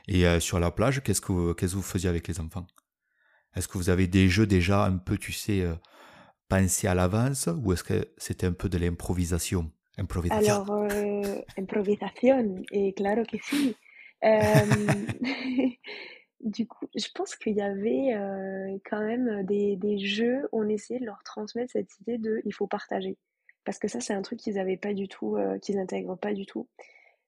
[0.07, 2.65] Et euh, sur la plage, qu'est-ce que, vous, qu'est-ce que vous faisiez avec les enfants?
[3.55, 5.75] Est-ce que vous avez des jeux déjà un peu, tu sais, euh,
[6.49, 9.71] pensés à l'avance ou est-ce que c'était un peu de l'improvisation?
[10.31, 11.21] Alors, euh,
[11.55, 13.75] improvisation, et claro que si.
[16.39, 18.15] du coup, je pense qu'il y avait
[18.89, 22.65] quand même des, des jeux on essayait de leur transmettre cette idée de il faut
[22.65, 23.17] partager
[23.65, 26.33] parce que ça c'est un truc qu'ils avaient pas du tout, euh, qu'ils intègrent pas
[26.33, 26.67] du tout.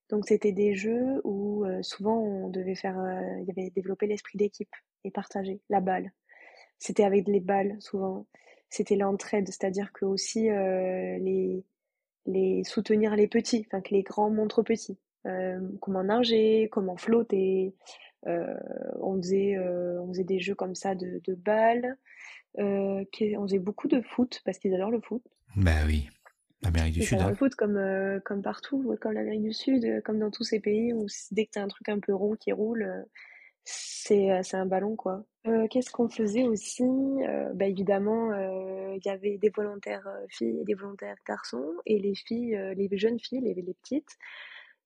[0.10, 4.08] Donc c'était des jeux où euh, souvent on devait faire, euh, il y avait développé
[4.08, 6.12] l'esprit d'équipe et partager la balle.
[6.78, 8.28] C'était avec les balles souvent.
[8.70, 10.50] C'était l'entraide, c'est-à-dire que aussi
[12.26, 14.98] les soutenir les petits, enfin que les grands montrent aux petits.
[15.80, 17.74] comment nager, comment flotter.
[18.26, 21.98] on faisait on faisait des jeux comme ça de, de balles.
[22.58, 25.24] on faisait beaucoup de foot parce qu'ils adorent le foot.
[25.56, 26.10] Ben oui.
[26.62, 27.20] L'Amérique du Sud.
[27.20, 27.36] Hein.
[27.36, 30.94] Foot comme, euh, comme partout, comme l'Amérique du Sud, euh, comme dans tous ces pays
[30.94, 33.04] où dès que tu as un truc un peu rond qui roule, euh,
[33.64, 35.26] c'est un ballon quoi.
[35.70, 36.84] Qu'est-ce qu'on faisait aussi?
[37.56, 38.32] Bah, Évidemment,
[38.94, 43.20] il y avait des volontaires filles et des volontaires garçons, et les filles, les jeunes
[43.20, 44.18] filles, les, les petites,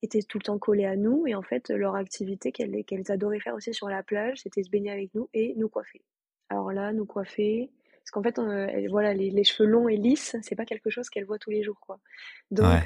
[0.02, 3.42] étaient tout le temps collées à nous, et en fait, leur activité qu'elles qu'elles adoraient
[3.42, 6.02] faire aussi sur la plage, c'était se baigner avec nous et nous coiffer.
[6.50, 7.72] Alors là, nous coiffer,
[8.10, 11.38] Parce qu'en fait, voilà, les, cheveux longs et lisses, c'est pas quelque chose qu'elle voit
[11.38, 12.00] tous les jours, quoi.
[12.50, 12.86] Donc,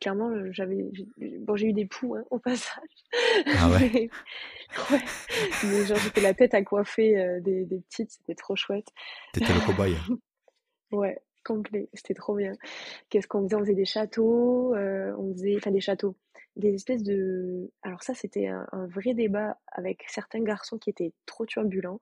[0.00, 2.88] clairement, j'avais, bon, j'ai eu des poux hein, au passage.
[3.58, 3.90] Ah ouais.
[3.92, 4.10] mais,
[4.90, 5.02] ouais.
[5.64, 8.88] mais genre, j'étais la tête à coiffer des, des petites, c'était trop chouette.
[9.34, 9.96] T'étais le cobaye.
[10.92, 12.54] ouais, complet, c'était trop bien.
[13.10, 13.56] Qu'est-ce qu'on faisait?
[13.56, 16.16] On faisait des châteaux, on faisait, enfin des châteaux,
[16.56, 17.70] des espèces de.
[17.82, 22.00] Alors ça, c'était un, un vrai débat avec certains garçons qui étaient trop turbulents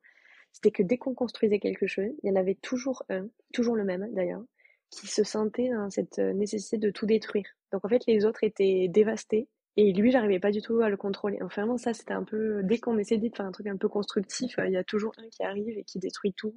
[0.57, 3.85] c'était que dès qu'on construisait quelque chose, il y en avait toujours un, toujours le
[3.85, 4.43] même d'ailleurs,
[4.89, 7.45] qui se sentait dans cette euh, nécessité de tout détruire.
[7.73, 10.97] Donc en fait, les autres étaient dévastés et lui, j'arrivais pas du tout à le
[10.97, 11.37] contrôler.
[11.43, 12.63] Enfin, vraiment, ça, c'était un peu.
[12.63, 15.13] Dès qu'on essaie de faire un truc un peu constructif, euh, il y a toujours
[15.19, 16.55] un qui arrive et qui détruit tout.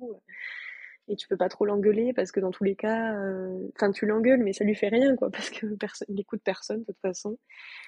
[1.10, 4.06] Et tu peux pas trop l'engueuler parce que dans tous les cas, euh, enfin, tu
[4.06, 7.02] l'engueules, mais ça lui fait rien, quoi, parce que personne, il écoute personne de toute
[7.02, 7.38] façon.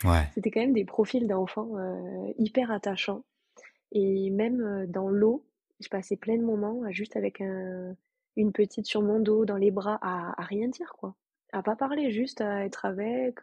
[0.04, 0.28] Ouais.
[0.34, 1.78] C'était quand même des profils d'enfants
[2.38, 3.24] hyper attachants.
[3.94, 5.46] Et même dans l'eau,
[5.82, 7.96] je passais plein de moments juste avec un,
[8.38, 11.16] une petite sur mon dos, dans les bras, à, rien dire, quoi.
[11.54, 13.40] À pas parler, juste à être avec.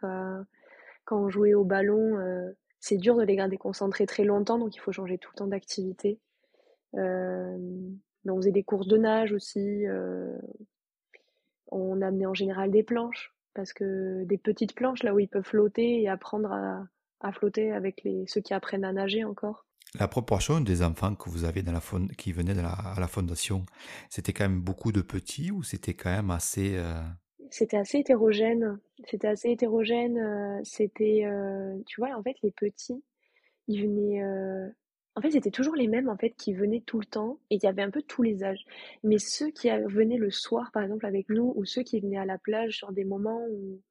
[1.05, 4.75] quand on jouait au ballon, euh, c'est dur de les garder concentrés très longtemps, donc
[4.75, 6.19] il faut changer tout le temps d'activité.
[8.31, 9.87] On faisait des courses de nage aussi.
[9.87, 10.37] Euh,
[11.71, 15.43] on amenait en général des planches, parce que des petites planches là où ils peuvent
[15.43, 16.87] flotter et apprendre à,
[17.21, 19.65] à flotter avec les, ceux qui apprennent à nager encore.
[19.97, 21.63] La proportion des enfants que vous avez
[22.17, 23.65] qui venaient de la, à la fondation,
[24.09, 26.75] c'était quand même beaucoup de petits ou c'était quand même assez...
[26.75, 27.01] Euh,
[27.49, 28.79] c'était assez hétérogène.
[29.05, 30.17] C'était assez hétérogène.
[30.19, 33.03] Euh, c'était, euh, tu vois, en fait, les petits,
[33.67, 34.23] ils venaient...
[35.15, 37.63] En fait, c'était toujours les mêmes en fait qui venaient tout le temps et il
[37.63, 38.63] y avait un peu tous les âges.
[39.03, 42.25] Mais ceux qui venaient le soir, par exemple, avec nous, ou ceux qui venaient à
[42.25, 43.81] la plage sur des moments où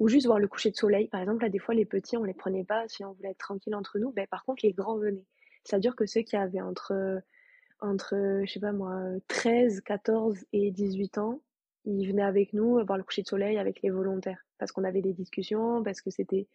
[0.00, 1.08] ou juste voir le coucher de soleil.
[1.08, 3.38] Par exemple, là, des fois, les petits, on les prenait pas si on voulait être
[3.38, 4.10] tranquille entre nous.
[4.10, 5.26] Ben, par contre, les grands venaient.
[5.62, 7.20] C'est-à-dire que ceux qui avaient entre,
[7.80, 11.42] entre, je sais pas moi, 13, 14 et 18 ans,
[11.84, 14.44] ils venaient avec nous voir le coucher de soleil avec les volontaires.
[14.58, 16.48] Parce qu'on avait des discussions, parce que c'était,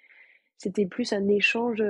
[0.58, 1.84] c'était plus un échange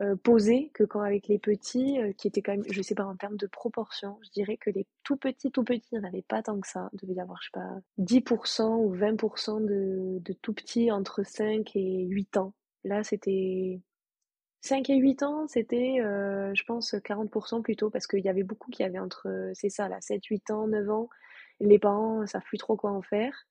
[0.00, 3.04] euh, posé que quand avec les petits, euh, qui étaient quand même, je sais pas,
[3.04, 6.42] en termes de proportion, je dirais que les tout petits, tout petits, il avait pas
[6.42, 6.88] tant que ça.
[6.94, 11.24] Il devait y avoir, je sais pas, 10% ou 20% de, de tout petits entre
[11.24, 12.54] 5 et 8 ans.
[12.84, 13.80] Là, c'était
[14.62, 18.70] 5 et 8 ans, c'était, euh, je pense, 40% plutôt, parce qu'il y avait beaucoup
[18.70, 21.08] qui avaient entre, c'est ça, là, 7, 8 ans, 9 ans.
[21.60, 23.46] Les parents savent plus trop quoi en faire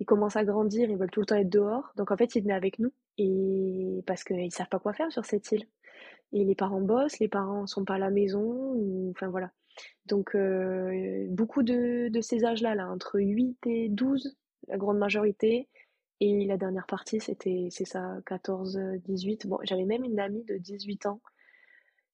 [0.00, 1.92] ils commencent à grandir, ils veulent tout le temps être dehors.
[1.96, 5.24] Donc en fait, ils venaient avec nous et parce qu'ils savent pas quoi faire sur
[5.24, 5.66] cette île.
[6.32, 9.10] Et les parents bossent, les parents sont pas à la maison, ou...
[9.10, 9.50] enfin voilà.
[10.06, 14.36] Donc euh, beaucoup de, de ces âges-là, là, entre 8 et 12,
[14.68, 15.68] la grande majorité.
[16.20, 19.46] Et la dernière partie, c'était, c'est ça, 14, 18.
[19.46, 21.20] Bon, j'avais même une amie de 18 ans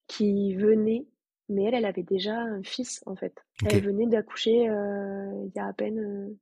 [0.06, 1.06] qui venait,
[1.48, 3.42] mais elle, elle avait déjà un fils, en fait.
[3.64, 6.36] Elle venait d'accoucher euh, il y a à peine euh,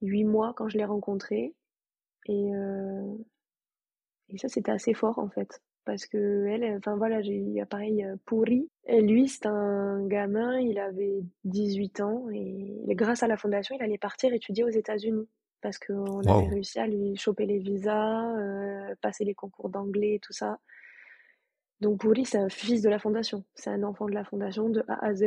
[0.00, 1.54] huit mois quand je l'ai rencontrée.
[2.26, 3.14] Et, euh,
[4.32, 5.60] et ça, c'était assez fort en fait.
[5.84, 8.68] Parce que elle, enfin voilà, j'ai eu pareil euh, pourri.
[8.86, 13.82] Et lui, c'est un gamin, il avait 18 ans et grâce à la fondation, il
[13.82, 15.28] allait partir étudier aux États-Unis.
[15.60, 20.32] Parce qu'on avait réussi à lui choper les visas, euh, passer les concours d'anglais, tout
[20.32, 20.58] ça.
[21.80, 23.44] Donc Pourri, c'est un fils de la fondation.
[23.54, 25.24] C'est un enfant de la fondation de A à Z.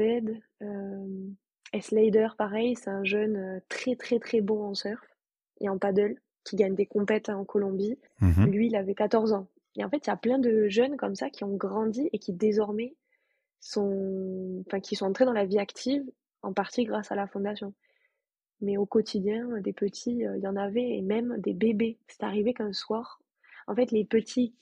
[0.61, 1.27] Euh,
[1.73, 5.01] et Slader, pareil, c'est un jeune euh, très très très bon en surf
[5.61, 7.97] et en paddle qui gagne des compètes en Colombie.
[8.21, 8.45] Mhm.
[8.45, 9.47] Lui, il avait 14 ans.
[9.75, 12.19] Et en fait, il y a plein de jeunes comme ça qui ont grandi et
[12.19, 12.95] qui désormais
[13.59, 16.03] sont, enfin, qui sont entrés dans la vie active,
[16.43, 17.73] en partie grâce à la fondation.
[18.61, 21.97] Mais au quotidien, des petits, euh, il y en avait, et même des bébés.
[22.07, 23.19] C'est arrivé qu'un soir,
[23.67, 24.55] en fait, les petits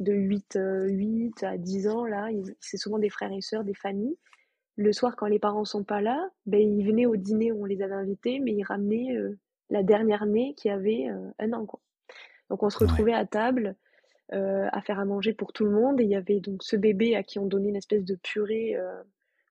[0.00, 2.28] de 8, 8 euh, à 10 ans, là,
[2.60, 4.18] c'est souvent des frères et sœurs, des familles
[4.78, 7.64] le soir, quand les parents sont pas là, ben, ils venaient au dîner où on
[7.64, 9.36] les avait invités, mais ils ramenaient euh,
[9.70, 11.66] la dernière née qui avait euh, un an.
[11.66, 11.80] Quoi.
[12.50, 13.76] Donc on se retrouvait à table
[14.32, 16.76] euh, à faire à manger pour tout le monde, et il y avait donc ce
[16.76, 18.76] bébé à qui on donnait une espèce de purée,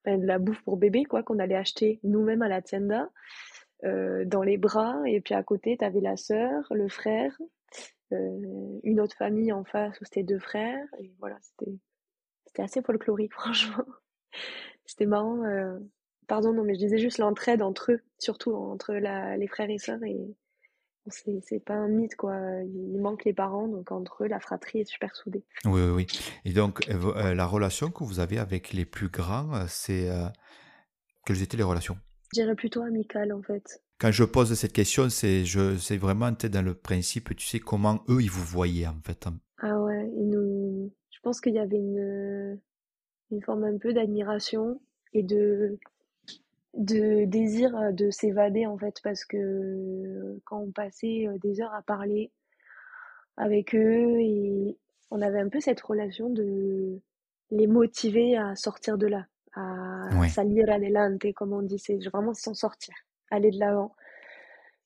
[0.05, 3.09] de la bouffe pour bébé, quoi, qu'on allait acheter nous-mêmes à la tienda,
[3.83, 7.35] dans les bras, et puis à côté, tu avais la sœur, le frère,
[8.11, 11.73] une autre famille en face où c'était deux frères, et voilà, c'était,
[12.45, 13.83] c'était assez folklorique, franchement.
[14.87, 15.43] C'était marrant.
[15.43, 15.77] Euh,
[16.27, 20.03] pardon, non, mais je disais juste l'entraide entre eux, surtout entre les frères et sœurs.
[20.03, 20.17] Et
[21.09, 22.35] c'est pas un mythe, quoi.
[22.63, 25.43] Il manque les parents, donc entre eux, la fratrie est super soudée.
[25.65, 26.07] Oui, oui, oui.
[26.45, 30.09] Et donc, euh, euh, la relation que vous avez avec les plus grands, c'est.
[31.25, 31.97] quelles étaient les relations?
[32.33, 33.81] Je dirais plutôt amicales, en fait.
[33.99, 38.29] Quand je pose cette question, c'est vraiment dans le principe, tu sais, comment eux, ils
[38.29, 39.27] vous voyaient, en fait.
[39.27, 39.39] Hein.
[39.59, 40.91] Ah ouais, nous...
[41.09, 42.59] je pense qu'il y avait une
[43.31, 44.79] une forme un peu d'admiration
[45.13, 45.79] et de
[46.77, 52.31] de désir de s'évader en fait parce que quand on passait des heures à parler
[53.35, 54.77] avec eux et
[55.09, 57.01] on avait un peu cette relation de
[57.49, 62.53] les motiver à sortir de là, à salir adelante comme on dit, c'est vraiment s'en
[62.53, 62.93] sortir,
[63.31, 63.95] aller de l'avant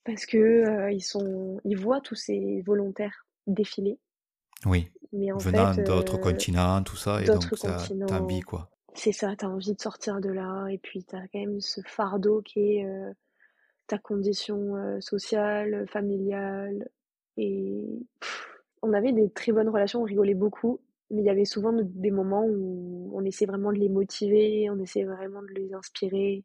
[0.03, 3.99] parce que ils sont ils voient tous ces volontaires défiler.
[4.65, 4.89] Oui.
[5.13, 7.77] Mais en Venant d'autres continents, tout ça, et donc ça
[8.07, 8.69] t'habille quoi.
[8.93, 11.61] C'est ça, tu as envie de sortir de là, et puis tu as quand même
[11.61, 13.13] ce fardeau qui est euh,
[13.87, 16.89] ta condition euh, sociale, familiale.
[17.37, 17.85] Et
[18.81, 22.11] on avait des très bonnes relations, on rigolait beaucoup, mais il y avait souvent des
[22.11, 26.43] moments où on essayait vraiment de les motiver, on essayait vraiment de les inspirer,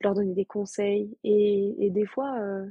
[0.00, 1.16] de leur donner des conseils.
[1.24, 2.66] Et, et des fois, euh,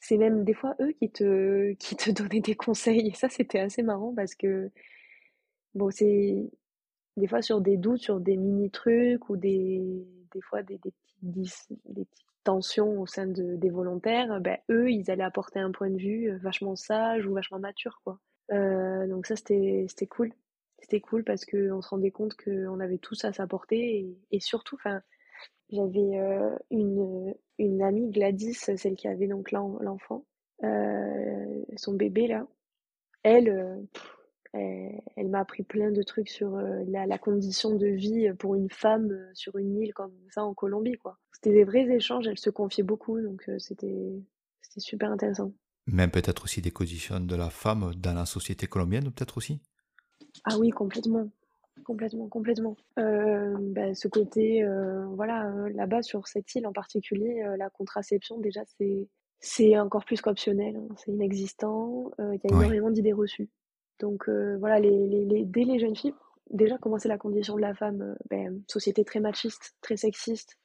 [0.00, 3.08] c'est même des fois eux qui te, qui te donnaient des conseils.
[3.08, 4.70] Et ça, c'était assez marrant parce que,
[5.74, 6.36] bon, c'est
[7.16, 11.68] des fois sur des doutes, sur des mini-trucs ou des, des fois des, des, petites,
[11.86, 15.90] des petites tensions au sein de, des volontaires, ben, eux, ils allaient apporter un point
[15.90, 18.18] de vue euh, vachement sage ou vachement mature, quoi.
[18.50, 20.32] Euh, donc ça, c'était, cool.
[20.78, 24.74] C'était cool parce qu'on se rendait compte qu'on avait tous à s'apporter et, et surtout,
[24.76, 25.00] enfin,
[25.70, 30.24] j'avais euh, une, une amie, Gladys, celle qui avait donc l'enfant,
[30.64, 32.46] euh, son bébé là.
[33.22, 33.76] Elle, euh,
[34.54, 39.10] elle, m'a appris plein de trucs sur euh, la, condition de vie pour une femme
[39.10, 41.18] euh, sur une île comme ça en Colombie, quoi.
[41.32, 44.22] C'était des vrais échanges, elle se confiait beaucoup, donc euh, c'était
[44.60, 45.52] c'était super intéressant.
[45.86, 49.60] Même peut-être aussi des conditions de la femme dans la société colombienne, peut-être aussi?
[50.44, 51.28] Ah oui, complètement.
[51.84, 52.76] Complètement, complètement.
[52.96, 54.64] Ben, ce côté,
[55.16, 59.08] voilà, là-bas sur cette île en particulier, la contraception, déjà, c'est
[59.40, 60.94] c'est encore plus qu'optionnel, hein.
[60.96, 62.12] c'est inexistant.
[62.20, 63.50] Il y a énormément d'idées reçues.
[64.02, 66.14] Donc euh, voilà, dès les jeunes filles,
[66.50, 70.58] déjà comment c'est la condition de la femme, euh, ben, société très machiste, très sexiste,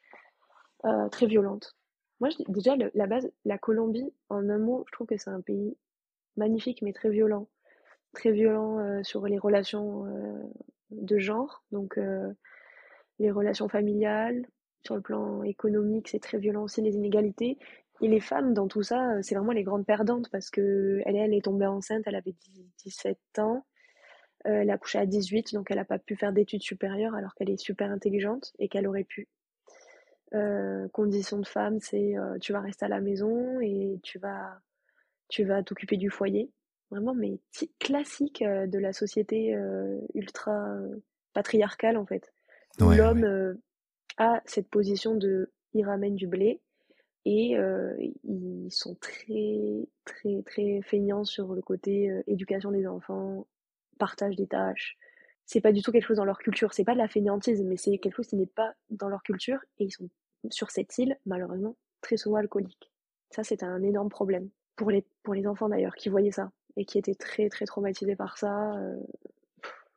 [0.85, 1.77] euh, très violente.
[2.19, 5.41] Moi, je, déjà, la base, la Colombie, en un mot, je trouve que c'est un
[5.41, 5.77] pays
[6.35, 7.47] magnifique, mais très violent.
[8.13, 10.05] Très violent sur les relations
[10.89, 11.99] de genre, donc
[13.19, 14.47] les relations familiales,
[14.83, 17.59] sur le plan économique, c'est très violent aussi, les inégalités.
[18.01, 21.15] Et les femmes, dans tout ça, euh, c'est vraiment les grandes perdantes parce que elle,
[21.15, 22.35] elle est tombée enceinte, elle avait
[22.83, 23.65] 17 ans.
[24.45, 27.33] Euh, elle a couché à 18, donc elle n'a pas pu faire d'études supérieures alors
[27.33, 29.27] qu'elle est super intelligente et qu'elle aurait pu.
[30.33, 34.59] Euh, condition de femme, c'est tu vas rester à la maison et tu vas
[35.29, 36.51] tu vas t'occuper du foyer.
[36.91, 37.39] Vraiment, mais
[37.79, 39.57] classique de la société
[40.13, 40.77] ultra
[41.33, 42.31] patriarcale en fait.
[42.79, 43.57] L'homme
[44.17, 46.61] a cette position de il ramène du blé,
[47.29, 53.45] et euh, ils sont très, très, très feignants sur le côté euh, éducation des enfants,
[53.99, 54.97] partage des tâches.
[55.45, 56.73] C'est pas du tout quelque chose dans leur culture.
[56.73, 59.59] C'est pas de la fainéantise, mais c'est quelque chose qui n'est pas dans leur culture.
[59.77, 60.09] Et ils sont
[60.49, 62.93] sur cette île, malheureusement, très souvent alcooliques.
[63.31, 64.49] Ça, c'est un énorme problème.
[64.77, 68.15] Pour les, pour les enfants d'ailleurs, qui voyaient ça et qui étaient très, très traumatisés
[68.15, 68.73] par ça.
[68.77, 68.95] Euh,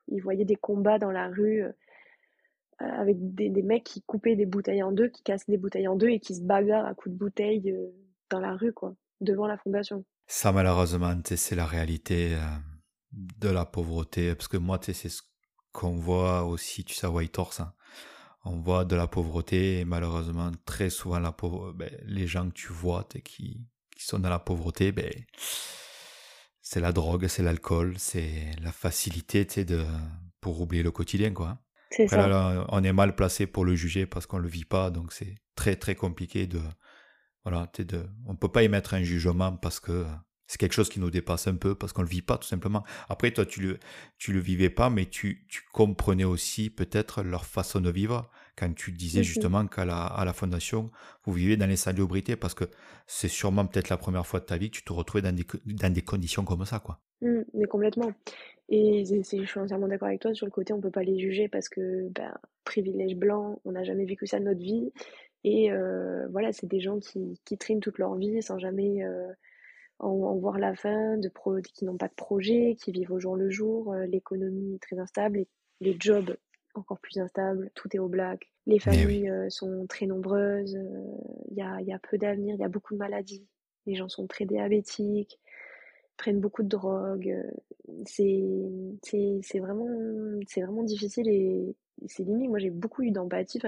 [0.08, 1.62] ils voyaient des combats dans la rue
[2.80, 6.08] avec des, mecs qui coupaient des bouteilles en deux, qui cassent des bouteilles en deux
[6.08, 7.90] et qui se bagarrent à coups de bouteilles euh,
[8.30, 10.04] dans la rue, quoi, devant la fondation.
[10.26, 12.38] Ça, malheureusement, c'est la réalité euh,
[13.12, 14.34] de la pauvreté.
[14.34, 15.22] Parce que moi, c'est ce
[15.72, 17.60] qu'on voit aussi, tu sais, à Whitehorse.
[17.60, 17.74] Hein.
[18.44, 22.54] On voit de la pauvreté et malheureusement, très souvent, la pauvre, ben, les gens que
[22.54, 23.66] tu vois qui,
[23.98, 25.12] sont dans la pauvreté, ben,
[26.62, 29.84] c'est la drogue, c'est l'alcool, c'est la facilité de,
[30.40, 31.34] pour oublier le quotidien.
[31.34, 31.58] quoi.
[31.98, 35.34] Là, on est mal placé pour le juger parce qu'on le vit pas, donc c'est
[35.56, 36.60] très très compliqué de
[37.44, 40.06] voilà, de on peut pas émettre un jugement parce que
[40.46, 42.84] c'est quelque chose qui nous dépasse un peu parce qu'on le vit pas tout simplement.
[43.08, 43.78] Après toi tu le
[44.18, 48.74] tu le vivais pas mais tu tu comprenais aussi peut-être leur façon de vivre quand
[48.74, 50.90] tu disais justement qu'à la à la fondation
[51.24, 52.64] vous vivez dans les salubrités parce que
[53.06, 55.46] c'est sûrement peut-être la première fois de ta vie que tu te retrouvais dans des
[55.66, 57.00] dans des conditions comme ça quoi.
[57.22, 58.12] Mmh, mais complètement.
[58.70, 61.48] Et je suis entièrement d'accord avec toi sur le côté, on peut pas les juger
[61.48, 62.32] parce que ben,
[62.64, 64.92] privilège blanc, on n'a jamais vécu ça de notre vie.
[65.42, 69.32] Et euh, voilà, c'est des gens qui, qui triment toute leur vie sans jamais euh,
[69.98, 73.34] en, voir la fin, de pro, qui n'ont pas de projet, qui vivent au jour
[73.34, 75.44] le jour, euh, l'économie très instable,
[75.80, 76.36] les jobs
[76.74, 80.78] encore plus instables, tout est au black, les familles sont très nombreuses,
[81.50, 83.44] il y a, y a peu d'avenir, il y a beaucoup de maladies,
[83.86, 85.40] les gens sont très diabétiques,
[86.20, 87.34] prennent beaucoup de drogue.
[88.04, 88.44] C'est,
[89.02, 89.88] c'est, vraiment,
[90.54, 91.74] vraiment difficile et
[92.06, 92.50] c'est limite.
[92.50, 93.58] Moi, j'ai beaucoup eu d'empathie.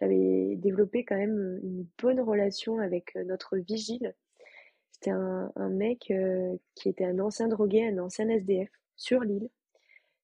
[0.00, 4.14] J'avais développé quand même une bonne relation avec notre vigile.
[4.92, 9.50] C'était un, mec euh, qui était un ancien drogué, un ancien SDF sur l'île,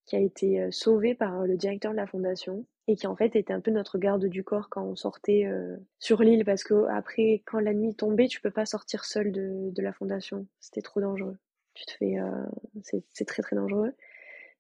[0.06, 3.36] qui a été euh, sauvé par le directeur de la fondation et qui en fait
[3.36, 6.86] était un peu notre garde du corps quand on sortait euh, sur l'île parce que
[6.86, 10.80] après quand la nuit tombait tu peux pas sortir seul de, de la fondation c'était
[10.80, 11.36] trop dangereux
[11.79, 12.45] tu te fais euh,
[12.83, 13.93] c'est très très dangereux.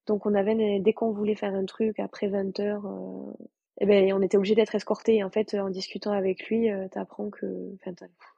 [0.06, 3.32] Donc on avait dès qu'on voulait faire un truc après 20 heures euh,
[3.80, 5.22] eh ben on était obligé d'être escorté.
[5.24, 7.76] En fait en discutant avec lui tu apprends que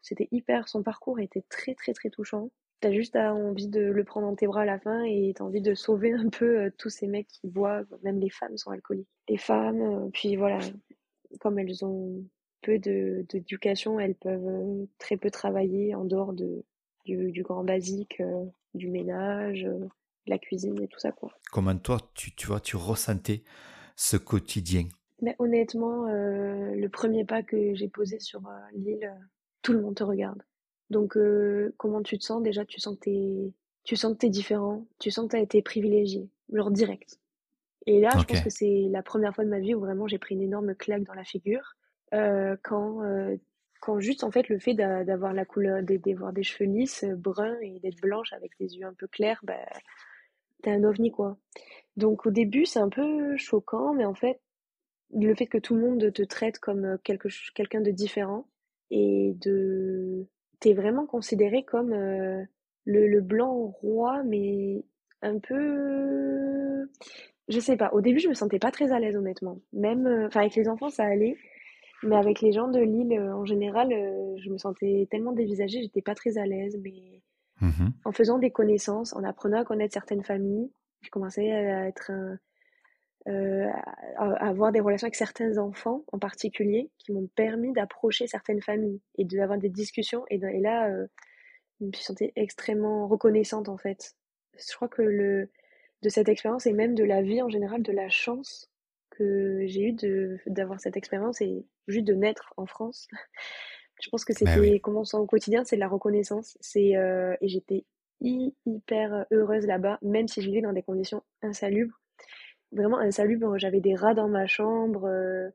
[0.03, 2.51] c'était hyper son parcours était très très très touchant.
[2.81, 5.61] T'as juste envie de le prendre dans tes bras à la fin et t'as envie
[5.61, 9.09] de sauver un peu euh, tous ces mecs qui boivent, même les femmes sont alcooliques.
[9.29, 10.61] Les femmes, euh, puis voilà,
[11.41, 12.25] comme elles ont
[12.63, 16.65] peu d'éducation, elles peuvent euh, très peu travailler en dehors de,
[17.05, 18.23] du, grand basique,
[18.75, 19.89] du ménage, de
[20.27, 21.33] la cuisine et tout ça quoi.
[21.53, 23.43] Comment toi, tu, tu vois, tu ressentais
[23.97, 24.89] ce quotidien?
[25.23, 28.43] Mais honnêtement, le premier pas que j'ai posé sur
[28.73, 29.13] l'île,
[29.63, 30.43] tout le monde te regarde.
[30.89, 32.43] Donc, euh, comment tu te sens?
[32.43, 33.53] Déjà, tu sens que t'es,
[33.85, 37.21] tu sens que t'es différent, tu sens que t'as été privilégié, genre direct.
[37.87, 40.19] Et là, je pense que c'est la première fois de ma vie où vraiment j'ai
[40.19, 41.77] pris une énorme claque dans la figure.
[42.13, 43.37] Euh, quand, euh,
[43.81, 47.81] quand juste en fait le fait d'avoir la couleur, d'avoir des cheveux lisses, bruns et
[47.81, 49.67] d'être blanche avec des yeux un peu clairs, bah,
[50.63, 51.39] t'es un ovni quoi.
[51.97, 54.41] Donc au début c'est un peu choquant, mais en fait
[55.13, 58.47] le fait que tout le monde te traite comme quelque, quelqu'un de différent
[58.91, 60.27] et de
[60.61, 62.45] t'es vraiment considéré comme euh,
[62.85, 64.85] le, le, blanc roi, mais
[65.23, 66.89] un peu.
[67.49, 67.91] Je sais pas.
[67.93, 69.59] Au début, je me sentais pas très à l'aise, honnêtement.
[69.73, 71.37] Même, euh, enfin, avec les enfants, ça allait.
[72.03, 76.03] Mais avec les gens de l'île, euh, en général, je me sentais tellement dévisagée, j'étais
[76.03, 76.79] pas très à l'aise.
[76.83, 77.23] Mais
[77.61, 80.71] mmh en faisant des connaissances, en apprenant à connaître certaines familles,
[81.03, 82.39] je commençais à être un,
[83.29, 83.69] euh,
[84.19, 89.25] avoir des relations avec certains enfants en particulier qui m'ont permis d'approcher certaines familles et
[89.25, 90.25] d'avoir des discussions.
[90.31, 91.07] Et, là, euh,
[91.81, 94.15] je me sentie extrêmement reconnaissante en fait.
[94.57, 95.51] Je crois que le,
[96.03, 98.71] de cette expérience et même de la vie en général, de la chance
[99.11, 99.97] que j'ai eu
[100.47, 103.09] d'avoir cette expérience et juste de naître en France.
[104.03, 106.57] je pense que bah c'était comment on sent au quotidien, c'est de la reconnaissance.
[106.61, 107.85] C'est euh, et j'étais
[108.21, 112.01] hyper heureuse là-bas, même si je vivais dans des conditions insalubres
[112.73, 113.59] vraiment insalubre.
[113.59, 115.05] J'avais des rats dans ma chambre.
[115.07, 115.49] Euh,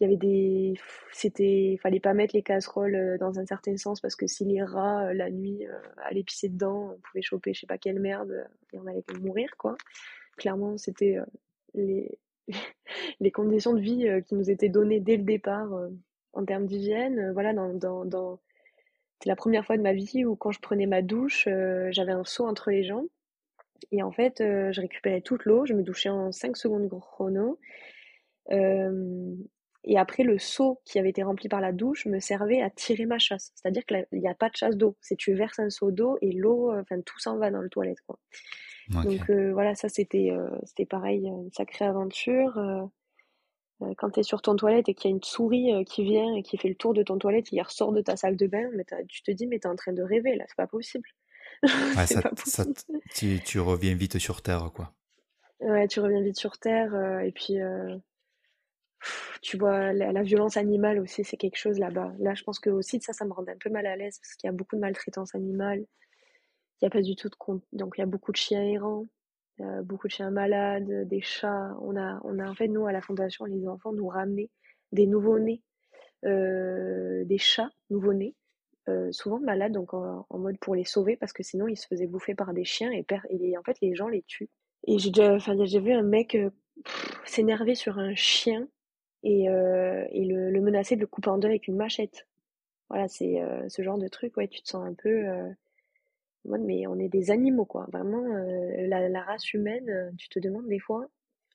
[0.00, 0.74] il y avait des.
[1.12, 1.78] C'était.
[1.82, 5.08] Fallait pas mettre les casseroles euh, dans un certain sens parce que si les rats,
[5.08, 5.66] euh, la nuit,
[6.04, 9.50] allaient pisser dedans, on pouvait choper je sais pas quelle merde et on allait mourir,
[9.58, 9.76] quoi.
[10.36, 11.18] Clairement, c'était
[11.74, 12.18] les...
[13.20, 15.68] les conditions de vie qui nous étaient données dès le départ
[16.32, 17.32] en termes d'hygiène.
[17.32, 18.40] Voilà, dans, dans,
[19.20, 21.48] c'est la première fois de ma vie où quand je prenais ma douche,
[21.90, 23.08] j'avais un seau entre les jambes
[23.92, 27.58] et en fait, euh, je récupérais toute l'eau, je me douchais en 5 secondes chrono.
[28.50, 29.34] Euh,
[29.84, 33.06] et après, le seau qui avait été rempli par la douche me servait à tirer
[33.06, 33.52] ma chasse.
[33.54, 34.96] C'est-à-dire qu'il n'y a pas de chasse d'eau.
[35.00, 37.70] C'est tu verses un seau d'eau et l'eau, euh, enfin tout s'en va dans le
[37.70, 37.98] toilette.
[38.90, 40.32] Donc voilà, ça c'était
[40.64, 42.58] c'était pareil, une sacrée aventure.
[43.96, 46.42] quand tu es sur ton toilette et qu'il y a une souris qui vient et
[46.42, 48.84] qui fait le tour de ton toilette, il ressort de ta salle de bain, mais
[49.08, 51.08] tu te dis, mais t'es en train de rêver là, c'est pas possible.
[52.06, 52.64] ça,
[53.14, 54.92] tu, tu, reviens vite sur Terre, quoi.
[55.60, 56.94] Ouais, tu reviens vite sur Terre.
[56.94, 57.96] Euh, et puis, euh,
[59.42, 62.12] tu vois, la, violence animale aussi, c'est quelque chose là-bas.
[62.18, 64.34] Là, je pense que aussi, ça, ça me rend un peu mal à l'aise parce
[64.34, 65.84] qu'il y a beaucoup de maltraitance animale.
[66.80, 67.62] Il n'y a pas du tout de compte.
[67.72, 69.04] Donc, il y a beaucoup de chiens errants,
[69.60, 71.76] euh, beaucoup de chiens malades, des chats.
[71.82, 74.50] On a, on a, en fait, nous, à la Fondation, les enfants nous ramenaient
[74.92, 75.62] des nouveaux-nés,
[76.22, 78.34] des chats nouveaux-nés
[78.88, 82.06] euh, souvent malades, donc en, mode pour les sauver, parce que sinon ils se faisaient
[82.06, 83.04] bouffer par des chiens et,
[83.58, 84.48] en fait les gens les tuent.
[84.86, 86.50] Et j'ai vu un mec euh,
[87.26, 88.66] s'énerver sur un chien
[89.24, 92.26] et, euh, et le, le, menacer de le couper en deux avec une machette.
[92.88, 95.26] Voilà, c'est ce genre de truc, ouais, tu te sens un peu
[96.44, 97.86] mais on est des animaux, quoi.
[97.92, 101.06] Vraiment, la, la, race humaine, tu te demandes des fois.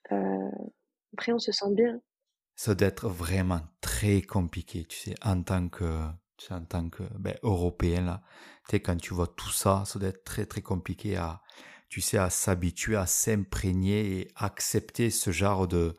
[0.10, 2.02] après, on se sent bien.
[2.56, 6.08] Ça doit être vraiment très compliqué, tu sais, en tant que
[6.52, 8.22] en tant que ben, Européen, là,
[8.80, 11.42] quand tu vois tout ça, ça doit être très très compliqué à,
[11.90, 15.96] tu sais, à s'habituer, à s'imprégner et accepter ce genre de,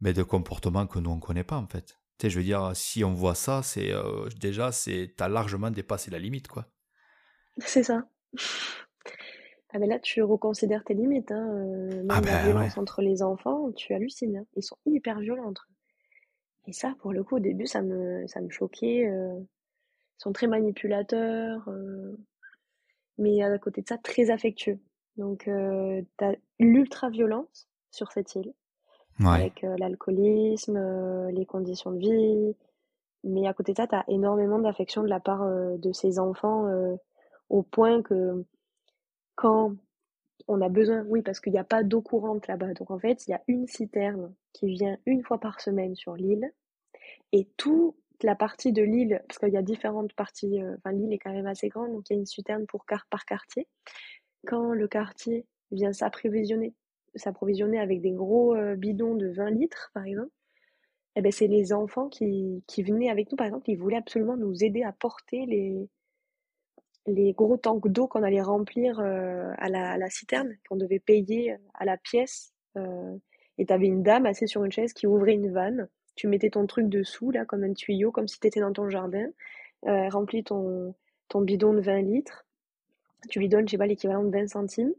[0.00, 1.98] ben, de comportement que nous on connaît pas en fait.
[2.18, 6.10] Tu je veux dire, si on voit ça, c'est euh, déjà, c'est as largement dépassé
[6.10, 6.66] la limite, quoi.
[7.60, 8.04] C'est ça.
[9.72, 11.30] Ah mais là, tu reconsidères tes limites.
[11.30, 11.48] Hein.
[11.48, 14.38] Euh, même ah la ben, violence entre les enfants, tu hallucines.
[14.38, 14.46] Hein.
[14.56, 15.74] Ils sont hyper violents entre eux.
[16.66, 19.08] Et ça, pour le coup, au début, ça me, ça me choquait.
[19.08, 22.16] Euh, ils sont très manipulateurs, euh,
[23.18, 24.78] mais à côté de ça, très affectueux.
[25.16, 28.52] Donc, euh, tu as l'ultra-violence sur cette île,
[29.24, 30.78] avec l'alcoolisme,
[31.30, 32.56] les conditions de vie.
[33.24, 36.68] Mais à côté de ça, tu as énormément d'affection de la part de ces enfants,
[37.50, 38.44] au point que
[39.34, 39.74] quand
[40.48, 42.74] on a besoin, oui, parce qu'il n'y a pas d'eau courante là-bas.
[42.74, 46.16] Donc en fait, il y a une citerne qui vient une fois par semaine sur
[46.16, 46.50] l'île.
[47.32, 51.12] Et toute la partie de l'île, parce qu'il y a différentes parties, euh, enfin l'île
[51.12, 53.66] est quand même assez grande, donc il y a une citerne pour par quartier.
[54.46, 56.74] Quand le quartier vient s'approvisionner,
[57.14, 60.30] s'approvisionner avec des gros euh, bidons de 20 litres, par exemple,
[61.16, 64.36] eh ben, c'est les enfants qui, qui venaient avec nous, par exemple, ils voulaient absolument
[64.36, 65.88] nous aider à porter les,
[67.06, 70.98] les gros tanks d'eau qu'on allait remplir euh, à, la, à, la, citerne, qu'on devait
[70.98, 72.52] payer à la pièce.
[72.76, 73.16] Euh,
[73.58, 75.88] et tu avais une dame assise sur une chaise qui ouvrait une vanne.
[76.14, 78.88] Tu mettais ton truc dessous, là, comme un tuyau, comme si tu étais dans ton
[78.88, 79.28] jardin.
[79.86, 80.94] Euh, remplis ton,
[81.28, 82.46] ton bidon de 20 litres.
[83.28, 84.94] Tu lui donnes, je sais pas, l'équivalent de 20 centimes.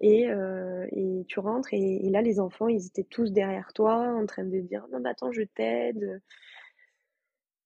[0.00, 1.74] Et, euh, et tu rentres.
[1.74, 5.00] Et, et, là, les enfants, ils étaient tous derrière toi, en train de dire Non,
[5.00, 6.22] mais attends, je t'aide.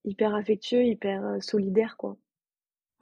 [0.04, 2.16] Hyper affectueux, hyper euh, solidaire, quoi.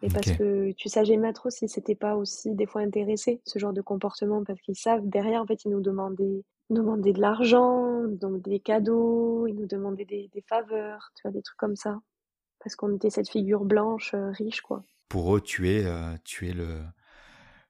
[0.03, 3.59] Et parce que tu sais jamais trop si c'était pas aussi des fois intéressé, ce
[3.59, 8.03] genre de comportement, parce qu'ils savent, derrière, en fait, ils nous demandaient, demandaient de l'argent,
[8.09, 12.01] demandaient des cadeaux, ils nous demandaient des, des, faveurs, tu vois, des trucs comme ça.
[12.59, 14.85] Parce qu'on était cette figure blanche, euh, riche, quoi.
[15.09, 16.81] Pour eux, tu es, euh, tu es le,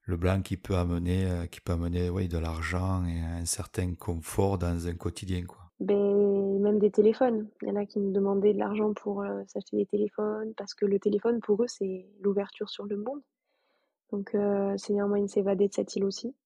[0.05, 3.95] le blanc qui peut amener, euh, qui peut amener ouais, de l'argent et un certain
[3.95, 5.62] confort dans un quotidien, quoi.
[5.83, 7.49] Ben, même des téléphones.
[7.63, 10.75] Il y en a qui nous demandaient de l'argent pour euh, s'acheter des téléphones, parce
[10.75, 13.21] que le téléphone, pour eux, c'est l'ouverture sur le monde.
[14.13, 16.37] Donc, euh, c'est un moyen de s'évader de cette île aussi.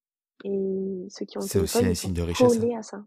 [0.45, 2.59] Et ceux qui ont C'est aussi un signe de richesse.
[2.79, 3.05] à ça.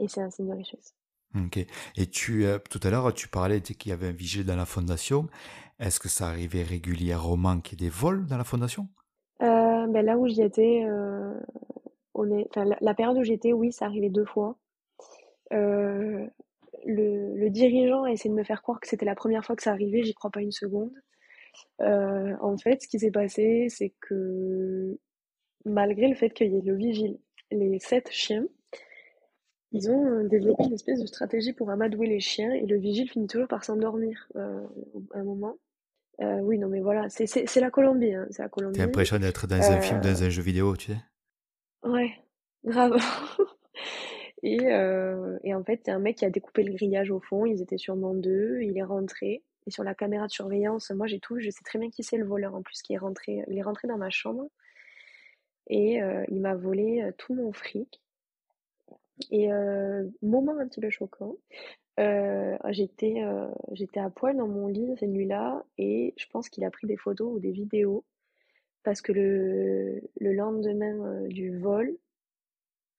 [0.00, 0.94] Et c'est un signe de richesse.
[1.34, 1.58] Ok.
[1.96, 4.66] Et tu, euh, tout à l'heure, tu parlais qu'il y avait un vigile dans la
[4.66, 5.28] fondation.
[5.78, 8.88] Est-ce que ça arrivait régulièrement qu'il y ait des vols dans la fondation?
[9.42, 10.84] Euh, ben Là où j'y étais,
[12.14, 12.46] on est...
[12.50, 14.58] enfin, la, la période où j'étais, oui, ça arrivait deux fois.
[15.52, 16.26] Euh,
[16.86, 19.62] le, le, dirigeant a essayé de me faire croire que c'était la première fois que
[19.62, 20.92] ça arrivait, j'y crois pas une seconde.
[21.82, 24.98] Euh, en fait, ce qui s'est passé, c'est que
[25.64, 27.18] malgré le fait qu'il y ait le vigile,
[27.50, 28.46] les sept chiens,
[29.72, 33.26] ils ont développé une espèce de stratégie pour amadouer les chiens et le vigile finit
[33.26, 34.66] toujours par s'endormir euh,
[35.14, 35.56] à un moment.
[36.20, 38.12] Euh, oui, non, mais voilà, c'est la Colombie.
[38.12, 38.78] Hein, c'est la Colombie.
[38.78, 40.98] T'as l'impression d'être dans un film, dans un jeu vidéo, tu sais?
[41.82, 42.10] Ouais,
[42.64, 42.96] grave.
[44.42, 47.46] Et, euh, et en fait, c'est un mec qui a découpé le grillage au fond.
[47.46, 48.60] Ils étaient sûrement deux.
[48.62, 49.42] Il est rentré.
[49.66, 51.38] Et sur la caméra de surveillance, moi j'ai tout.
[51.38, 53.44] Je sais très bien qui c'est le voleur en plus qui est rentré.
[53.48, 54.48] Il est rentré dans ma chambre.
[55.68, 58.00] Et euh, il m'a volé euh, tout mon fric.
[59.30, 61.36] Et euh, moment un petit peu choquant.
[61.98, 66.64] Euh, j'étais euh, j'étais à poil dans mon lit cette nuit-là et je pense qu'il
[66.64, 68.04] a pris des photos ou des vidéos
[68.84, 71.94] parce que le, le lendemain du vol,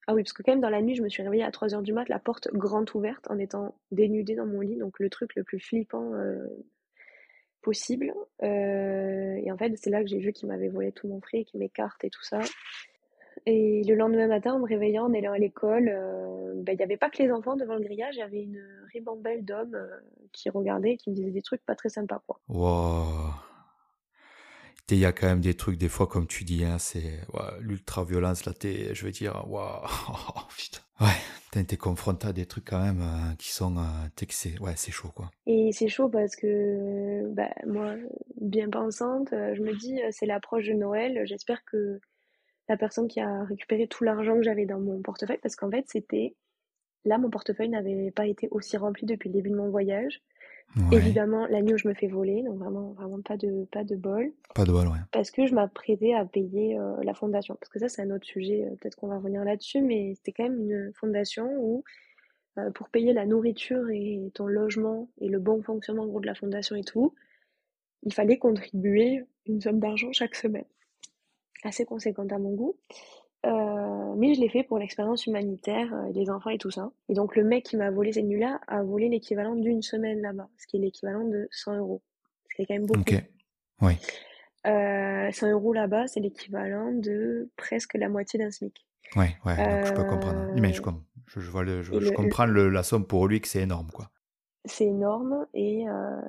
[0.08, 1.82] ah oui, parce que quand même dans la nuit, je me suis réveillée à 3h
[1.82, 5.36] du mat, la porte grande ouverte, en étant dénudée dans mon lit, donc le truc
[5.36, 6.44] le plus flippant euh,
[7.60, 8.12] possible.
[8.42, 11.54] Euh, et en fait, c'est là que j'ai vu qu'il m'avait volé tout mon fric,
[11.54, 12.40] mes cartes et tout ça.
[13.46, 16.84] Et le lendemain matin, en me réveillant, en allant à l'école, euh, ben, il n'y
[16.84, 19.78] avait pas que les enfants devant le grillage, il y avait une ribambelle d'hommes
[20.32, 22.40] qui regardaient qui me disaient des trucs pas très sympas, quoi.
[24.90, 27.20] Il y a quand même des trucs, des fois, comme tu dis, hein, c'est
[27.60, 29.86] l'ultra-violence, là, t'es, je veux dire, waouh,
[30.56, 30.80] putain.
[31.00, 34.92] Ouais, t'es confronté à des trucs quand même euh, qui sont, euh, c'est, ouais, c'est
[34.92, 35.30] chaud, quoi.
[35.46, 37.94] Et c'est chaud parce que, bah, moi,
[38.40, 42.00] bien pensante, euh, je me dis, c'est l'approche de Noël, j'espère que
[42.68, 45.84] la personne qui a récupéré tout l'argent que j'avais dans mon portefeuille, parce qu'en fait,
[45.88, 46.36] c'était,
[47.04, 50.22] là, mon portefeuille n'avait pas été aussi rempli depuis le début de mon voyage.
[50.90, 53.94] Évidemment, la nuit où je me fais voler, donc vraiment, vraiment pas de, pas de
[53.94, 54.32] bol.
[54.54, 54.98] Pas de bol, ouais.
[55.10, 57.56] Parce que je m'apprêtais à payer euh, la fondation.
[57.60, 60.32] Parce que ça, c'est un autre sujet, euh, peut-être qu'on va revenir là-dessus, mais c'était
[60.32, 61.84] quand même une fondation où,
[62.58, 66.34] euh, pour payer la nourriture et ton logement et le bon fonctionnement gros de la
[66.34, 67.14] fondation et tout,
[68.02, 70.64] il fallait contribuer une somme d'argent chaque semaine.
[71.64, 72.76] Assez conséquente à mon goût.
[73.44, 76.92] Euh, mais je l'ai fait pour l'expérience humanitaire, euh, les enfants et tout ça.
[77.08, 80.48] Et donc le mec qui m'a volé cette nuit-là a volé l'équivalent d'une semaine là-bas,
[80.58, 82.02] ce qui est l'équivalent de 100 euros.
[82.48, 83.00] Ce qui est quand même beaucoup.
[83.00, 83.22] Ok,
[83.80, 83.94] oui.
[84.66, 88.86] Euh, 100 euros là-bas, c'est l'équivalent de presque la moitié d'un SMIC.
[89.16, 90.52] Oui, ouais, je peux comprendre.
[90.56, 90.80] Mais je,
[91.26, 94.10] je, je, vois le, je, comprends le, la somme pour lui que c'est énorme, quoi.
[94.64, 96.20] C'est énorme et, euh,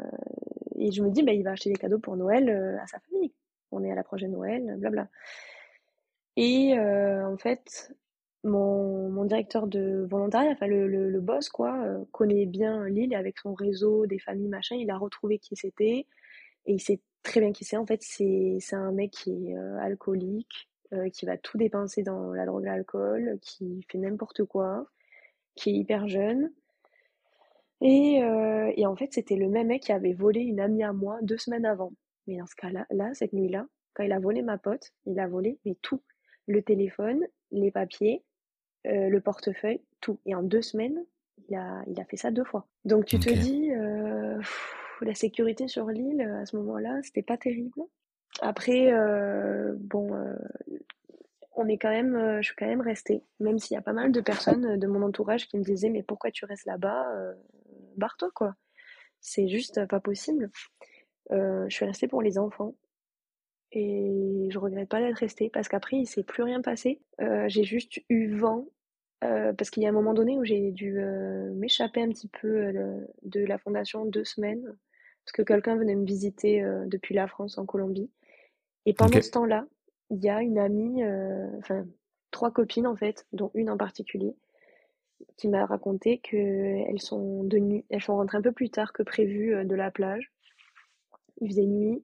[0.76, 3.00] et je me dis, bah, il va acheter des cadeaux pour Noël euh, à sa
[3.00, 3.32] famille.
[3.72, 5.08] On est à la prochaine Noël, blabla.
[6.36, 7.94] Et euh, en fait,
[8.44, 13.40] mon, mon, directeur de volontariat, enfin le, le, boss, quoi, euh, connaît bien l'île avec
[13.40, 14.76] son réseau, des familles, machin.
[14.76, 16.08] Il a retrouvé qui c'était
[16.66, 17.78] et il sait très bien qui c'est.
[17.78, 20.70] En fait, c'est un mec qui est euh, alcoolique,
[21.12, 24.86] qui va tout dépenser dans la drogue, l'alcool, qui fait n'importe quoi,
[25.56, 26.52] qui est hyper jeune.
[27.82, 28.22] Et,
[28.78, 31.40] et en fait, c'était le même mec qui avait volé une amie à moi deux
[31.40, 31.94] semaines avant.
[32.28, 33.66] Mais dans ce cas-là, là, cette nuit-là,
[33.96, 36.00] quand il a volé ma pote, il a volé mais tout
[36.48, 38.24] le téléphone, les papiers,
[38.86, 40.20] euh, le portefeuille, tout.
[40.26, 41.06] Et en deux semaines,
[41.48, 42.68] il a, il a fait ça deux fois.
[42.86, 44.42] Donc tu te dis, euh,
[45.02, 47.82] la sécurité sur l'île, à ce moment-là, c'était pas terrible.
[48.42, 50.10] Après, euh, bon,
[51.56, 54.12] on est quand même, je suis quand même restée, même s'il y a pas mal
[54.12, 57.08] de personnes de mon entourage qui me disaient, mais pourquoi tu restes là-bas
[57.96, 58.56] Barre-toi, quoi.
[59.22, 60.50] C'est juste pas possible.
[61.30, 62.76] je suis restée pour les enfants.
[63.76, 67.02] Et je regrette pas d'être restée parce qu'après, il s'est plus rien passé.
[67.22, 68.68] Euh, j'ai juste eu vent
[69.24, 72.28] euh, parce qu'il y a un moment donné où j'ai dû euh, m'échapper un petit
[72.28, 72.72] peu
[73.24, 74.64] de la fondation deux semaines
[75.26, 78.12] parce que quelqu'un venait me visiter depuis la France en Colombie.
[78.86, 79.66] Et pendant ce temps-là,
[80.10, 81.02] il y a une amie,
[81.60, 81.86] enfin
[82.30, 84.36] trois copines en fait, dont une en particulier,
[85.38, 89.64] qui m'a raconté qu'elles sont de elles sont rentrées un peu plus tard que prévu
[89.64, 90.30] de la plage.
[91.40, 92.04] Il faisait nuit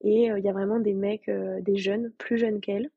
[0.00, 2.90] et euh, il y a vraiment des mecs, euh, des jeunes, plus jeunes qu'elle,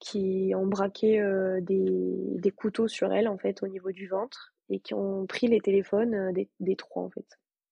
[0.00, 4.52] qui ont braqué euh, des, des, couteaux sur elle, en fait, au niveau du ventre,
[4.68, 7.26] et qui ont pris les téléphones des, des trois, en fait,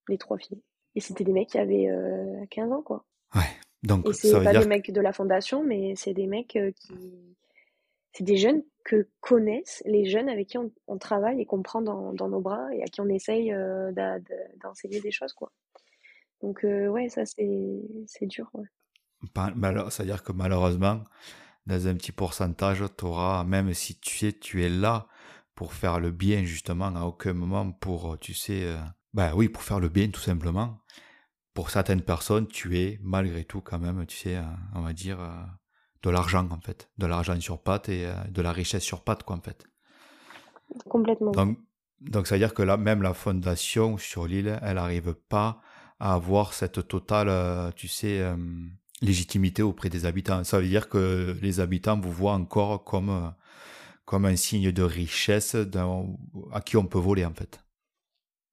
[0.09, 0.63] les trois filles.
[0.95, 1.89] Et c'était des mecs qui avaient
[2.51, 3.07] 15 ans, quoi.
[3.35, 3.41] Ouais.
[3.83, 6.95] Donc, et c'est pas des mecs de la fondation, mais c'est des mecs qui.
[8.13, 12.13] C'est des jeunes que connaissent les jeunes avec qui on, travaille et qu'on prend dans,
[12.13, 13.55] dans, nos bras et à qui on essaye
[14.61, 15.51] d'enseigner des choses, quoi.
[16.43, 18.51] Donc euh, ouais, ça c'est dur.
[18.55, 18.67] Ouais.
[19.91, 21.05] C'est-à-dire que malheureusement,
[21.67, 25.07] dans un petit pourcentage, tu auras, même si tu es, tu es là
[25.55, 28.77] pour faire le bien justement, à aucun moment pour, tu sais, euh,
[29.15, 30.79] bah oui, pour faire le bien tout simplement.
[31.55, 34.43] Pour certaines personnes, tu es malgré tout quand même, tu sais, euh,
[34.75, 35.19] on va dire,
[36.03, 39.37] de l'argent en fait, de l'argent sur patte et de la richesse sur patte quoi
[39.37, 39.65] en fait.
[40.89, 41.31] Complètement.
[41.31, 41.59] Donc,
[42.01, 45.61] donc ça veut dire que là, même la fondation sur l'île, elle n'arrive pas
[46.03, 48.35] à avoir cette totale, euh, tu sais, euh,
[49.03, 50.43] légitimité auprès des habitants.
[50.43, 53.29] Ça veut dire que les habitants vous voient encore comme, euh,
[54.05, 55.57] comme un signe de richesse
[56.53, 57.63] à qui on peut voler, en fait.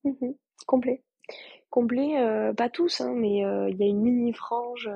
[0.03, 0.33] Mmh
[0.67, 1.03] complet.
[1.71, 4.87] Complet, pas tous, hein, mais il y a une mini-frange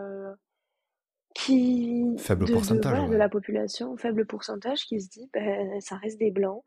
[1.34, 2.16] qui...
[2.18, 3.10] Faible pourcentage.
[3.10, 6.64] De, la population, faible pourcentage, qui se dit, ben, ça reste des blancs.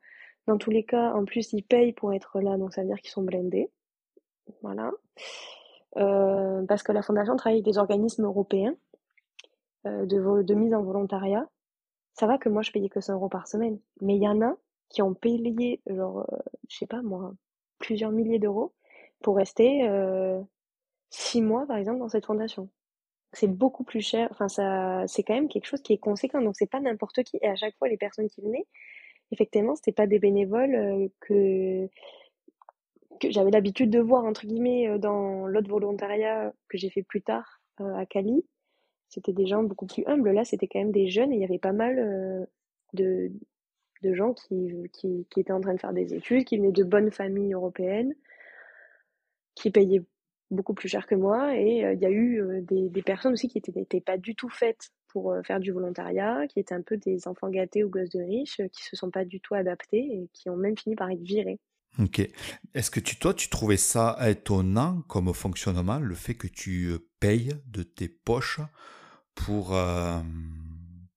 [0.49, 2.99] Dans tous les cas, en plus, ils payent pour être là, donc ça veut dire
[3.01, 3.71] qu'ils sont blindés.
[4.63, 4.91] Voilà.
[5.97, 8.75] Euh, parce que la Fondation travaille avec des organismes européens
[9.87, 11.49] euh, de, mise en volontariat.
[12.15, 13.79] Ça va que moi, je payais que 100 euros par semaine.
[14.01, 14.57] Mais il y en a
[14.89, 16.37] qui ont payé, genre, euh,
[16.69, 17.35] je sais pas moi,
[17.79, 18.73] plusieurs milliers d'euros
[19.23, 20.41] pour rester euh,
[21.11, 22.69] six mois, par exemple, dans cette fondation.
[23.33, 24.29] C'est beaucoup plus cher.
[24.31, 26.41] Enfin, ça, c'est quand même quelque chose qui est conséquent.
[26.41, 27.39] Donc, c'est pas n'importe qui.
[27.43, 28.67] Et à chaque fois, les personnes qui venaient,
[29.33, 31.89] effectivement, c'était pas des bénévoles que
[33.19, 37.23] que j'avais l'habitude de voir entre guillemets euh, dans l'autre volontariat que j'ai fait plus
[37.23, 38.45] tard euh, à Cali.
[39.09, 40.31] C'était des gens beaucoup plus humbles.
[40.31, 42.45] Là, c'était quand même des jeunes et il y avait pas mal euh,
[42.93, 43.31] de,
[44.03, 46.85] de gens qui, qui, qui, étaient en train de faire des études, qui venaient de
[46.85, 48.15] bonnes familles européennes,
[49.55, 50.03] qui payaient
[50.51, 51.57] beaucoup plus cher que moi.
[51.57, 54.91] Et il y a eu des, des, personnes aussi qui n'étaient pas du tout faites
[55.09, 58.61] pour faire du volontariat, qui étaient un peu des enfants gâtés ou gosses de riches,
[58.73, 61.59] qui se sont pas du tout adaptés et qui ont même fini par être virés.
[61.99, 62.21] Ok.
[62.75, 66.99] Est-ce que tu, toi, tu trouvais ça étonnant comme fonctionnement, le fait que tu euh,
[67.21, 68.61] payes de tes poches
[69.35, 70.21] pour, euh,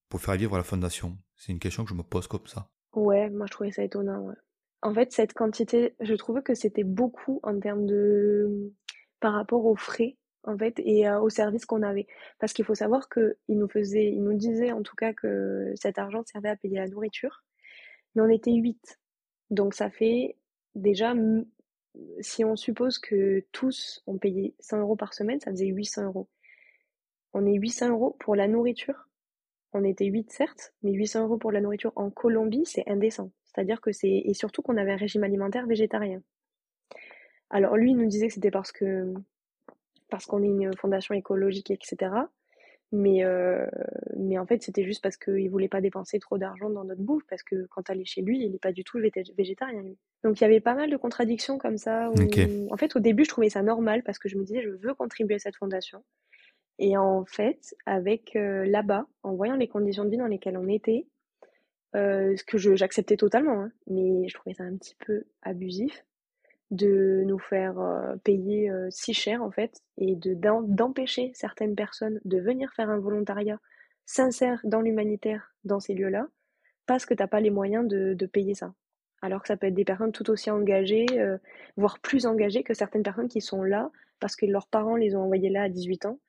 [0.07, 1.17] pour faire vivre la fondation?
[1.35, 2.69] C'est une question que je me pose comme ça.
[2.93, 4.19] Ouais, moi je trouvais ça étonnant.
[4.21, 4.35] Ouais.
[4.81, 8.73] En fait, cette quantité, je trouvais que c'était beaucoup en termes de.
[9.19, 12.07] par rapport aux frais, en fait, et euh, aux services qu'on avait.
[12.39, 15.99] Parce qu'il faut savoir qu'ils nous faisaient, ils nous disaient en tout cas que cet
[15.99, 17.43] argent servait à payer la nourriture,
[18.15, 18.99] mais on était huit.
[19.49, 20.37] Donc ça fait
[20.75, 21.13] déjà,
[22.19, 26.27] si on suppose que tous ont payé 100 euros par semaine, ça faisait 800 euros.
[27.33, 29.07] On est 800 euros pour la nourriture.
[29.73, 33.31] On était 8 certes, mais 800 euros pour la nourriture en Colombie, c'est indécent.
[33.45, 36.21] C'est-à-dire que c'est et surtout qu'on avait un régime alimentaire végétarien.
[37.49, 39.13] Alors lui, il nous disait que c'était parce que
[40.09, 42.11] parce qu'on est une fondation écologique, etc.
[42.91, 43.67] Mais, euh,
[44.17, 47.23] mais en fait, c'était juste parce qu'il voulait pas dépenser trop d'argent dans notre bouffe,
[47.29, 48.99] parce que quand t'allais chez lui, il n'est pas du tout
[49.37, 49.97] végétarien, lui.
[50.23, 52.09] Donc il y avait pas mal de contradictions comme ça.
[52.71, 54.93] En fait, au début, je trouvais ça normal, parce que je me disais, je veux
[54.95, 56.03] contribuer à cette fondation.
[56.79, 60.67] Et en fait, avec euh, là-bas, en voyant les conditions de vie dans lesquelles on
[60.67, 61.05] était,
[61.95, 66.05] euh, ce que j'acceptais totalement, hein, mais je trouvais ça un petit peu abusif
[66.71, 72.19] de nous faire euh, payer euh, si cher en fait et de d'empêcher certaines personnes
[72.25, 73.59] de venir faire un volontariat
[74.05, 76.27] sincère dans l'humanitaire dans ces lieux-là
[76.85, 78.73] parce que t'as pas les moyens de, de, payer ça.
[79.21, 81.37] Alors que ça peut être des personnes tout aussi engagées, euh,
[81.77, 85.23] voire plus engagées que certaines personnes qui sont là parce que leurs parents les ont
[85.23, 86.19] envoyés là à 18 ans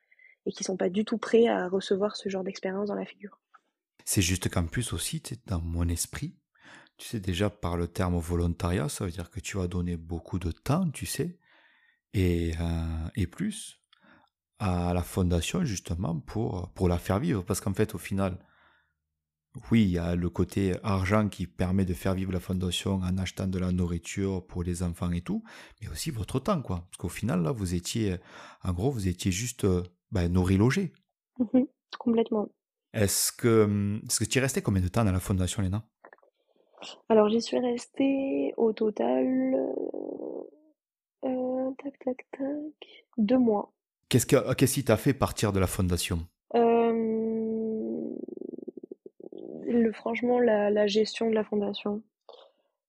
[0.46, 3.38] et qui sont pas du tout prêts à recevoir ce genre d'expérience dans la figure.
[4.04, 6.34] C'est juste qu'en plus aussi, dans mon esprit,
[7.00, 10.38] tu sais, déjà par le terme volontariat, ça veut dire que tu vas donner beaucoup
[10.38, 11.38] de temps, tu sais,
[12.12, 13.80] et, euh, et plus
[14.58, 17.42] à la fondation justement pour, pour la faire vivre.
[17.42, 18.38] Parce qu'en fait, au final,
[19.70, 23.16] oui, il y a le côté argent qui permet de faire vivre la fondation en
[23.16, 25.42] achetant de la nourriture pour les enfants et tout,
[25.80, 26.86] mais aussi votre temps, quoi.
[26.90, 28.18] Parce qu'au final, là, vous étiez,
[28.62, 29.66] en gros, vous étiez juste
[30.12, 30.92] ben, nourri-logé.
[31.38, 31.64] Mmh
[31.98, 32.48] complètement.
[32.92, 35.84] Est-ce que, est-ce que tu es resté combien de temps dans la fondation, Léna?
[37.08, 39.54] Alors, j'y suis restée au total,
[41.24, 43.72] euh, tac, tac, tac, deux mois.
[44.08, 46.26] Qu'est-ce, que, qu'est-ce qui t'a fait partir de la fondation?
[49.72, 52.02] Le, franchement, la, gestion de la fondation.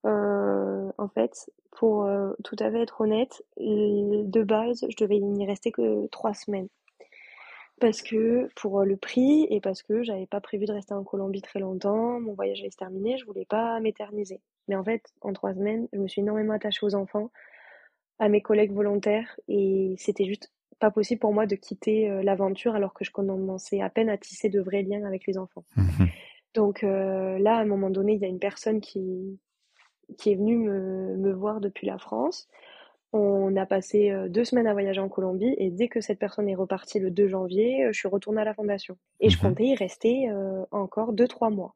[0.06, 5.46] Euh, en fait, pour euh, tout à fait être honnête, de base, je devais n'y
[5.46, 6.70] rester que trois semaines.
[7.82, 11.42] Parce que pour le prix et parce que j'avais pas prévu de rester en Colombie
[11.42, 14.40] très longtemps, mon voyage allait se terminer, je voulais pas m'éterniser.
[14.68, 17.32] Mais en fait, en trois semaines, je me suis énormément attachée aux enfants,
[18.20, 22.76] à mes collègues volontaires, et c'était juste pas possible pour moi de quitter euh, l'aventure
[22.76, 25.66] alors que je commençais à peine à tisser de vrais liens avec les enfants.
[25.76, 26.06] Mmh
[26.54, 29.40] donc euh, là, à un moment donné, il y a une personne qui,
[30.18, 32.50] qui est venue me, me voir depuis la France.
[33.14, 36.48] On a passé euh, deux semaines à voyager en Colombie et dès que cette personne
[36.48, 38.98] est repartie le 2 janvier, euh, je suis retournée à la fondation.
[39.20, 39.44] Et je mhm.
[39.44, 40.30] comptais y rester
[40.72, 41.76] encore deux, trois mois.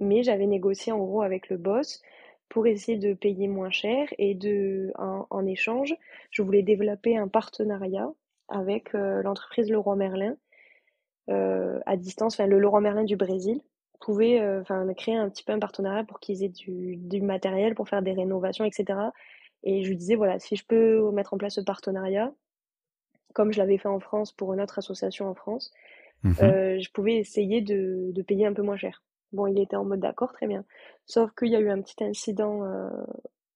[0.00, 2.02] Mais j'avais négocié en gros avec le boss
[2.48, 5.94] pour essayer de payer moins cher et de, en, en échange,
[6.30, 8.10] je voulais développer un partenariat
[8.48, 10.36] avec l'entreprise Leroy Merlin
[11.28, 13.60] à distance, enfin le Leroy Merlin du Brésil,
[14.00, 17.74] pouvait euh, enfin créer un petit peu un partenariat pour qu'ils aient du, du, matériel
[17.74, 18.98] pour faire des rénovations, etc.
[19.62, 22.32] Et je lui disais, voilà, si je peux mettre en place ce partenariat,
[23.34, 25.72] comme je l'avais fait en France pour une autre association en France,
[26.22, 26.34] mhm.
[26.42, 29.02] euh, je pouvais essayer de, de, payer un peu moins cher.
[29.32, 30.64] Bon, il était en mode d'accord, très bien.
[31.06, 32.88] Sauf qu'il y a eu un petit incident euh,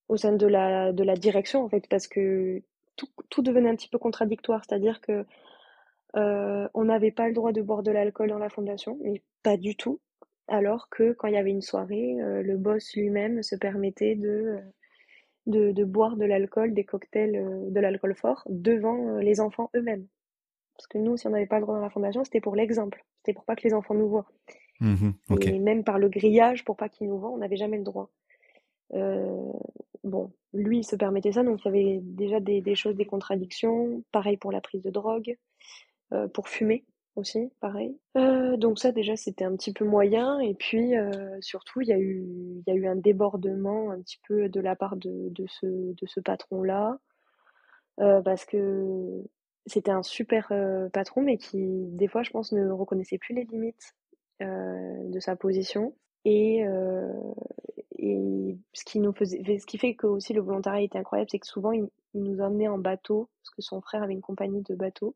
[0.09, 2.62] au sein de la, de la direction, en fait, parce que
[2.96, 4.62] tout, tout devenait un petit peu contradictoire.
[4.68, 5.24] C'est-à-dire que
[6.16, 9.57] euh, on n'avait pas le droit de boire de l'alcool dans la fondation, mais pas
[9.57, 10.00] du tout
[10.48, 14.59] alors que quand il y avait une soirée, le boss lui-même se permettait de,
[15.47, 19.70] de, de boire de l'alcool, des cocktails, euh, de l'alcool fort devant euh, les enfants
[19.74, 20.07] eux-mêmes.
[20.76, 23.05] Parce que nous, si on n'avait pas le droit dans la fondation, c'était pour l'exemple.
[23.18, 24.26] C'était pour pas que les enfants nous voient.
[24.80, 25.11] Mmh
[25.43, 28.11] Et même par le grillage, pour pas qu'ils nous voient, on n'avait jamais le droit.
[30.03, 33.05] bon, lui, il se permettait ça, donc il y avait déjà des, des choses, des
[33.05, 34.03] contradictions.
[34.11, 35.36] Pareil pour la prise de drogue,
[36.32, 36.84] pour fumer
[37.16, 37.98] aussi, pareil.
[38.16, 40.38] Euh, donc ça déjà c'était un petit peu moyen.
[40.40, 44.00] Et puis euh, surtout il y a eu il y a eu un débordement un
[44.00, 46.98] petit peu de la part de, de ce de ce patron là
[48.00, 49.22] euh, parce que
[49.66, 50.52] c'était un super
[50.92, 53.94] patron mais qui des fois je pense ne reconnaissait plus les limites
[54.40, 55.94] de sa position.
[56.24, 56.64] Et
[57.98, 61.38] et ce qui nous faisait ce qui fait que aussi le volontariat était incroyable c'est
[61.38, 64.62] que souvent il, il nous emmenait en bateau parce que son frère avait une compagnie
[64.62, 65.14] de bateaux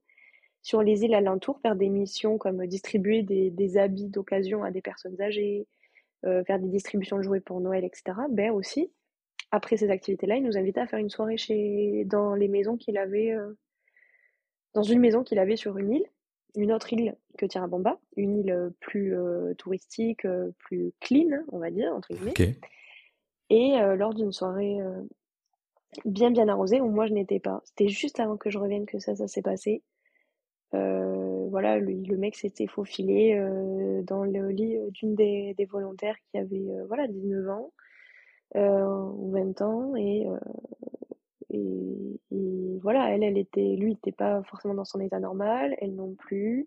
[0.66, 5.20] sur les îles alentours, faire des missions comme distribuer des, habits d'occasion à des personnes
[5.22, 5.68] âgées,
[6.24, 8.18] euh, faire des distributions de jouets pour Noël, etc.
[8.30, 8.90] Ben aussi,
[9.52, 12.98] après ces activités-là, il nous invitait à faire une soirée chez dans les maisons qu'il
[12.98, 13.56] avait, euh,
[14.74, 16.06] dans une maison qu'il avait sur une île,
[16.56, 20.26] une autre île que Tirabamba, une île plus euh, touristique,
[20.58, 22.56] plus clean, on va dire entre guillemets.
[23.50, 24.80] Et lors d'une soirée
[26.04, 28.98] bien bien arrosée où moi je n'étais pas, c'était juste avant que je revienne que
[28.98, 29.84] ça ça s'est passé.
[30.74, 35.64] Euh, voilà, le, le mec s'était faufilé euh, dans le lit euh, d'une des, des,
[35.64, 37.72] volontaires qui avait voilà 19 ans
[38.54, 40.26] ou 20 ans et,
[41.50, 45.94] et, et, voilà, elle, elle était, lui, n'était pas forcément dans son état normal, elle
[45.94, 46.66] non plus.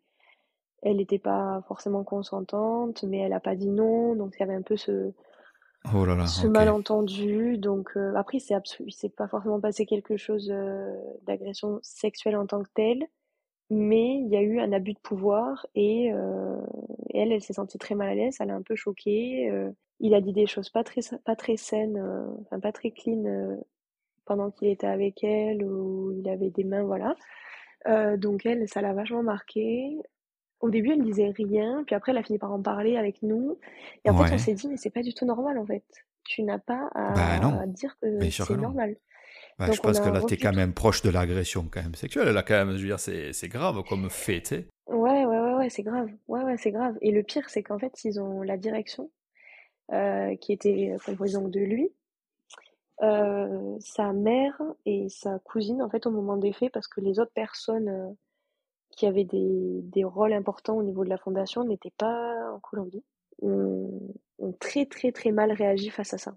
[0.81, 4.53] Elle n'était pas forcément consentante, mais elle a pas dit non, donc il y avait
[4.53, 5.11] un peu ce,
[5.93, 7.57] oh là là, ce malentendu.
[7.57, 8.55] Donc après, c'est
[8.89, 10.53] c'est pas forcément passé quelque chose
[11.25, 13.07] d'agression sexuelle en tant que telle,
[13.69, 16.59] mais il y a eu un abus de pouvoir et, euh,
[17.13, 19.49] elle, elle s'est sentie très mal à l'aise, elle est un peu choquée.
[19.49, 22.91] Euh, il a dit des choses pas très, pas très saines, euh, enfin pas très
[22.91, 23.55] clean euh,
[24.25, 27.15] pendant qu'il était avec elle ou il avait des mains, voilà.
[27.87, 29.97] Euh, donc elle, ça l'a vachement marqué.
[30.61, 33.57] Au début, elle disait rien, puis après, elle a fini par en parler avec nous.
[34.03, 35.83] Et en fait, on s'est dit, mais c'est pas du tout normal, en fait.
[36.25, 38.97] Tu n'as pas à, bah dire que c'est normal.
[39.59, 42.29] Bah, je pense que là, tu es quand même proche de l'agression quand même sexuelle.
[42.29, 44.67] Là, quand même, je veux dire, c'est grave comme fait, tu sais.
[44.87, 46.09] Ouais, ouais, ouais, ouais c'est grave.
[46.27, 46.97] Ouais, ouais, c'est grave.
[47.01, 49.11] Et le pire, c'est qu'en fait, ils ont la direction
[49.91, 51.91] euh, qui était composée donc de lui,
[53.01, 57.19] euh, sa mère et sa cousine, en fait, au moment des faits, parce que les
[57.19, 58.09] autres personnes euh,
[58.91, 63.03] qui avaient des, des rôles importants au niveau de la fondation n'étaient pas en Colombie.
[63.41, 64.13] ont,
[64.59, 66.35] très très très mal réagi face à ça.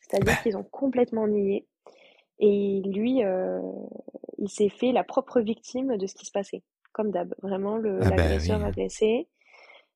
[0.00, 0.40] C'est-à-dire bah.
[0.42, 1.66] qu'ils ont complètement nié.
[2.46, 3.58] Et lui, euh,
[4.36, 7.34] il s'est fait la propre victime de ce qui se passait, comme d'hab.
[7.40, 9.28] Vraiment, ah bah l'agresseur agressé.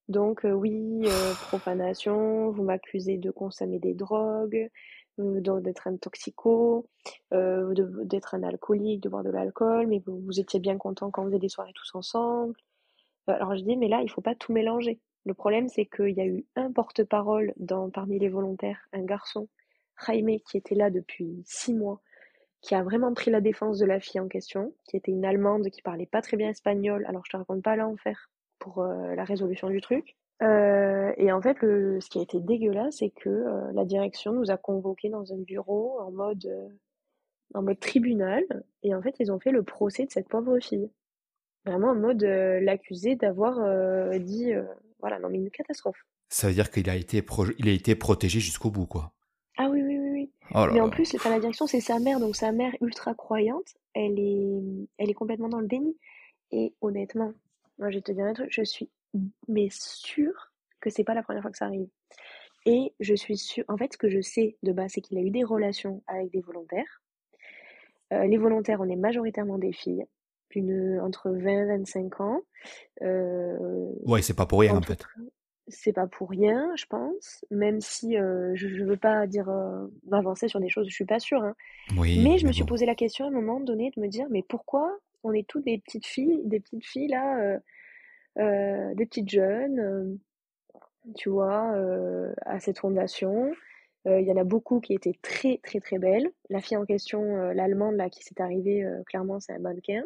[0.09, 4.71] Donc euh, oui, euh, profanation, vous m'accusez de consommer des drogues,
[5.19, 6.89] d'être un toxico,
[7.31, 11.29] d'être un alcoolique, de boire de l'alcool, mais vous, vous, étiez bien content quand vous
[11.29, 12.55] faisiez des soirées tous ensemble.
[13.27, 15.01] alors je dis, mais là, il faut pas tout mélanger.
[15.27, 17.53] Le problème, c'est qu'il y a eu un porte-parole
[17.93, 19.49] parmi les volontaires, un garçon,
[20.07, 22.01] Jaime, qui était là depuis six mois,
[22.61, 25.69] qui a vraiment pris la défense de la fille en question, qui était une Allemande
[25.71, 29.25] qui parlait pas très bien espagnol, alors je te raconte pas l'enfer pour euh, la
[29.25, 30.17] résolution du truc.
[30.43, 34.51] Euh, et en fait, ce qui a été dégueulasse, c'est que euh, la direction nous
[34.51, 36.49] a convoqués dans un bureau en mode,
[37.55, 38.45] en mode tribunal,
[38.83, 40.91] et en fait, ils ont fait le procès de cette pauvre fille.
[41.65, 43.57] Vraiment en mode l'accusé d'avoir
[44.21, 44.53] dit,
[45.01, 46.07] voilà, non mais une catastrophe.
[46.31, 47.23] Ça veut dire qu'il a été,
[47.59, 49.13] il a été protégé jusqu'au bout, quoi.
[50.55, 54.19] Oh mais en plus, la direction, c'est sa mère, donc sa mère ultra croyante, elle
[54.19, 55.97] est, elle est complètement dans le déni.
[56.51, 57.33] Et honnêtement,
[57.79, 58.89] moi, je vais te dire un truc, je suis
[59.49, 61.89] mais sûre que c'est pas la première fois que ça arrive.
[62.67, 65.23] Et je suis sûre, en fait, ce que je sais de base, c'est qu'il a
[65.23, 67.03] eu des relations avec des volontaires.
[68.13, 70.05] Euh, les volontaires, on est majoritairement des filles,
[70.55, 72.41] une, entre 20 et 25 ans.
[73.03, 75.05] Euh, ouais, c'est pas pour rien, en fait.
[75.69, 79.51] C'est pas pour rien, je pense, même si euh, je ne veux pas dire
[80.07, 81.43] m'avancer sur des choses, je suis pas sûre.
[81.43, 81.55] Hein.
[81.97, 84.27] Oui, mais je me suis posé la question à un moment donné de me dire,
[84.31, 87.59] mais pourquoi on est toutes des petites filles, des petites filles là, euh,
[88.39, 90.15] euh, des petites jeunes, euh,
[91.17, 91.75] tu vois,
[92.45, 93.53] à cette fondation.
[94.05, 96.31] Il y en a beaucoup qui étaient très très très belles.
[96.49, 100.03] La fille en question, l'allemande là qui s'est arrivée, clairement c'est un mannequin.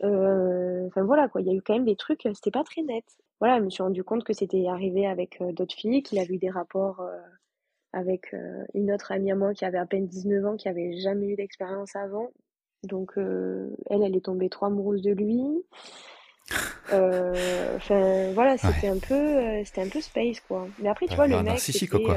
[0.00, 3.04] Enfin voilà quoi, il y a eu quand même des trucs, c'était pas très net.
[3.40, 6.38] Voilà, je me suis rendu compte que c'était arrivé avec d'autres filles, qu'il avait eu
[6.38, 7.02] des rapports
[7.92, 8.34] avec
[8.74, 11.36] une autre amie à moi qui avait à peine 19 ans, qui avait jamais eu
[11.36, 12.30] d'expérience avant.
[12.84, 15.42] Donc, euh, elle, elle est tombée trop amoureuse de lui.
[16.94, 20.66] Euh, enfin, voilà, c'était un peu, euh, c'était un peu space, quoi.
[20.78, 22.16] Mais après, tu vois, le mec, quoi.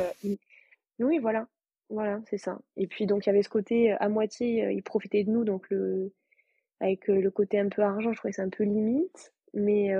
[0.99, 1.45] oui, voilà,
[1.89, 2.57] voilà, c'est ça.
[2.77, 5.69] Et puis, donc, il y avait ce côté à moitié, il profitait de nous, donc
[5.69, 6.13] le,
[6.82, 9.34] avec le côté un peu argent, je trouvais ça un peu limite.
[9.53, 9.93] Mais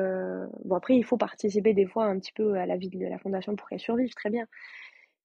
[0.66, 3.20] bon, après, il faut participer des fois un petit peu à la vie de la
[3.20, 4.48] fondation pour qu'elle survive, très bien.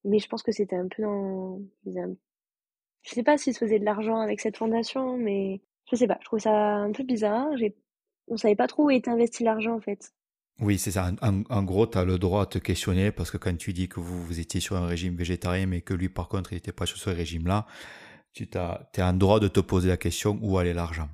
[0.05, 1.61] Mais je pense que c'était un peu dans,
[3.07, 6.19] je sais pas s'il se faisait de l'argent avec cette fondation, mais je sais pas.
[6.21, 7.49] Je trouve ça un peu bizarre.
[8.29, 10.13] On savait pas trop où était investi l'argent en fait.
[10.59, 11.13] Oui, c'est ça.
[11.21, 14.01] En, gros, tu as le droit de te questionner parce que quand tu dis que
[14.01, 16.87] vous, vous étiez sur un régime végétarien, mais que lui, par contre, il n'était pas
[16.87, 17.67] sur ce régime-là,
[18.33, 21.09] tu as, en droit de te poser la question où allait l'argent?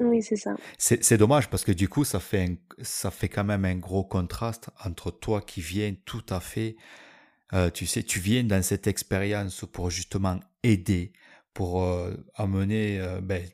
[0.00, 0.56] Oui, c'est ça.
[0.78, 4.70] C'est dommage parce que du coup, ça fait, ça fait quand même un gros contraste
[4.84, 6.76] entre toi qui viens tout à fait
[7.52, 11.12] euh, tu sais, tu viens dans cette expérience pour justement aider,
[11.52, 13.44] pour euh, amener euh, ben,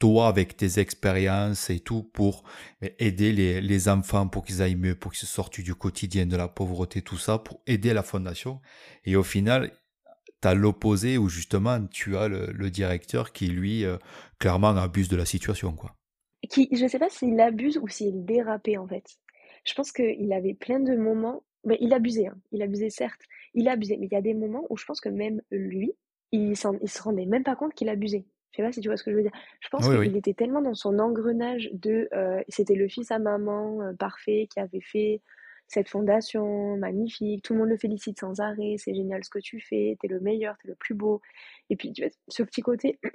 [0.00, 2.42] toi avec tes expériences et tout pour
[2.80, 6.26] ben, aider les, les, enfants pour qu'ils aillent mieux, pour qu'ils se sortent du quotidien,
[6.26, 8.60] de la pauvreté, tout ça, pour aider la fondation.
[9.04, 9.70] Et au final,
[10.42, 13.84] tu as l'opposé où justement tu as le, directeur qui lui
[14.38, 15.72] clairement abuse de la situation.
[15.72, 15.94] quoi.
[16.48, 19.04] Qui, je ne sais pas s'il abuse ou s'il dérapait en fait.
[19.64, 22.36] Je pense qu'il avait plein de moments mais il abusait, hein.
[22.52, 23.22] il abusait certes,
[23.54, 25.92] il abusait, mais il y a des moments où je pense que même lui,
[26.32, 26.56] il, il
[26.90, 28.24] se rendait même pas compte qu'il abusait.
[28.52, 29.32] Je sais pas si tu vois ce que je veux dire.
[29.60, 33.80] Je pense qu'il était tellement dans son engrenage de euh, c'était le fils à maman
[33.80, 35.22] euh, parfait qui avait fait
[35.70, 39.60] cette fondation magnifique, tout le monde le félicite sans arrêt, c'est génial ce que tu
[39.60, 41.22] fais, t'es le meilleur, t'es le plus beau.
[41.70, 42.98] Et puis tu vois, ce petit côté,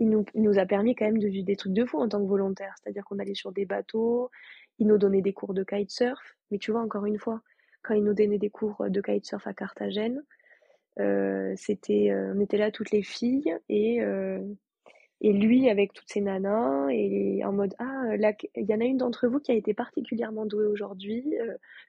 [0.00, 2.26] il nous, a permis quand même de vivre des trucs de fou en tant que
[2.26, 2.74] volontaire.
[2.82, 4.32] C'est-à-dire qu'on allait sur des bateaux,
[4.80, 7.40] il nous donnait des cours de kitesurf, mais tu vois, encore une fois,
[7.84, 10.24] quand il nous donnait des cours de kitesurf à Carthagène,
[10.98, 14.40] euh, c'était, euh, on était là toutes les filles et, euh,
[15.20, 18.98] et lui avec toutes ses nanas et en mode ah il y en a une
[18.98, 21.34] d'entre vous qui a été particulièrement douée aujourd'hui,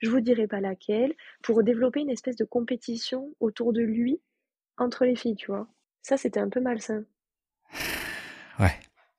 [0.02, 1.14] je vous dirai pas laquelle,
[1.44, 4.22] pour développer une espèce de compétition autour de lui
[4.78, 5.68] entre les filles, tu vois.
[6.02, 7.04] Ça c'était un peu malsain.
[8.58, 8.72] Ouais,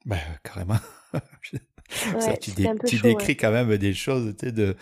[0.06, 0.78] bah carrément.
[2.40, 4.74] tu, décris quand même des choses de,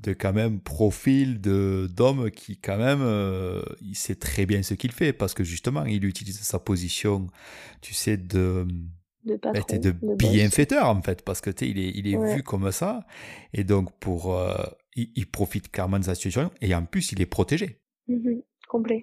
[0.00, 4.74] de quand même profil de d'homme qui quand même euh, il sait très bien ce
[4.74, 7.26] qu'il fait parce que justement il utilise sa position
[7.80, 8.66] tu sais de
[9.24, 9.36] de,
[9.78, 13.04] de, bienfaiteur en fait parce que il est il est vu comme ça
[13.52, 14.54] et donc pour euh,
[14.94, 17.80] il, profite carrément de sa situation et en plus il est protégé.
[18.06, 19.02] Mmh complet.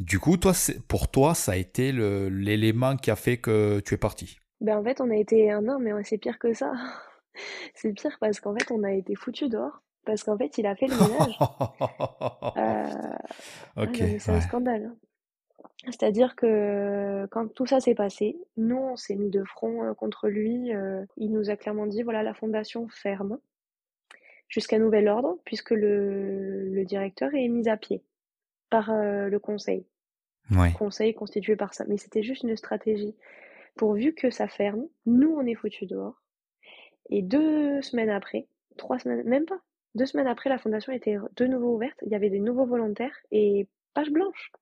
[0.00, 0.52] Du coup toi
[0.86, 4.38] pour toi ça a été l'élément qui a fait que tu es parti?
[4.60, 6.72] Ben en fait, on a été un an, mais c'est pire que ça.
[7.74, 9.82] C'est pire parce qu'en fait, on a été foutus dehors.
[10.06, 11.38] Parce qu'en fait, il a fait le ménage.
[12.56, 13.82] euh...
[13.82, 13.96] ok.
[14.18, 14.84] c'est un scandale.
[14.86, 14.96] Hein.
[15.84, 20.28] C'est-à-dire que quand tout ça s'est passé, nous, on s'est mis de front euh, contre
[20.28, 20.74] lui.
[20.74, 23.38] Euh, il nous a clairement dit, voilà, la fondation ferme
[24.48, 28.02] jusqu'à nouvel ordre, puisque le, le directeur est mis à pied
[28.70, 29.86] par euh, le conseil.
[30.50, 30.72] Ouais.
[30.72, 31.84] Conseil constitué par ça.
[31.88, 33.14] Mais c'était juste une stratégie.
[33.76, 36.22] Pourvu que ça ferme, nous, on est foutus dehors.
[37.10, 38.46] Et deux semaines après,
[38.76, 39.60] trois semaines, même pas,
[39.96, 41.98] deux semaines après, la fondation était de nouveau ouverte.
[42.02, 44.52] Il y avait des nouveaux volontaires et page blanche.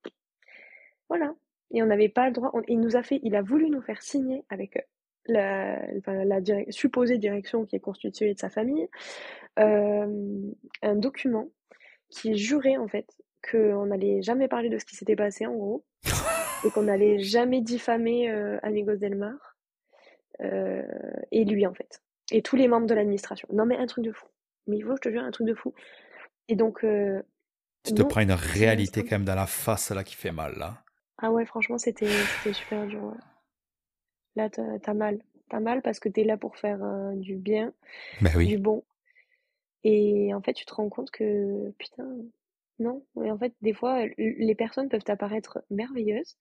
[1.08, 1.34] Voilà.
[1.72, 2.52] Et on n'avait pas le droit.
[2.68, 4.86] il nous a fait, il a voulu nous faire signer avec
[5.26, 8.88] la, la supposée direction qui est constituée de sa famille
[9.58, 11.48] euh, un document
[12.10, 13.06] qui jurait en fait
[13.50, 15.84] qu'on n'allait jamais parler de ce qui s'était passé en gros
[16.64, 19.56] et qu'on n'allait jamais diffamer euh, Amigos Delmar
[20.40, 20.82] euh,
[21.30, 23.48] et lui en fait et tous les membres de l'administration.
[23.52, 24.26] Non mais un truc de fou.
[24.66, 25.74] Mais il faut, je te jure, un truc de fou.
[26.48, 26.84] Et donc.
[26.84, 27.22] Euh,
[27.84, 30.82] tu te prends une réalité quand même dans la face là qui fait mal là.
[31.18, 32.08] Ah ouais, franchement, c'était
[32.52, 33.14] super dur.
[34.36, 35.20] Là, t'as mal.
[35.50, 37.74] T'as mal parce que t'es là pour faire euh, du bien,
[38.22, 38.46] ben oui.
[38.46, 38.82] du bon.
[39.84, 42.08] Et en fait, tu te rends compte que, putain,
[42.78, 43.04] non.
[43.22, 46.38] Et en fait, des fois, les personnes peuvent apparaître merveilleuses.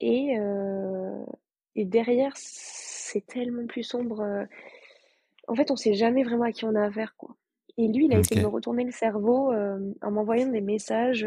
[0.00, 1.24] Et, euh,
[1.74, 4.46] et derrière, c'est tellement plus sombre.
[5.48, 5.52] Euh.
[5.52, 7.36] En fait, on sait jamais vraiment à qui on a affaire, quoi.
[7.78, 11.26] Et lui, il a essayé de me retourner le cerveau en m'envoyant des messages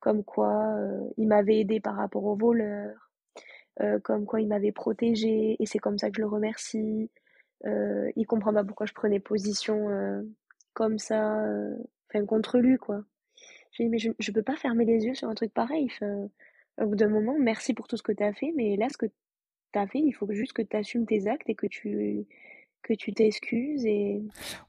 [0.00, 3.10] comme quoi euh, il m'avait aidé par rapport aux voleurs,
[3.80, 7.10] euh, comme quoi il m'avait protégé et c'est comme ça que je le remercie.
[7.64, 9.88] Euh, il comprend pas pourquoi je prenais position
[10.74, 11.42] comme ça,
[12.08, 13.02] enfin contre lui quoi.
[13.72, 15.90] J'ai dit mais je, je peux pas fermer les yeux sur un truc pareil.
[16.80, 18.98] Au bout d'un moment, merci pour tout ce que tu as fait, mais là ce
[18.98, 22.26] que tu as fait, il faut juste que tu assumes tes actes et que tu
[22.86, 24.22] que tu t'excuses et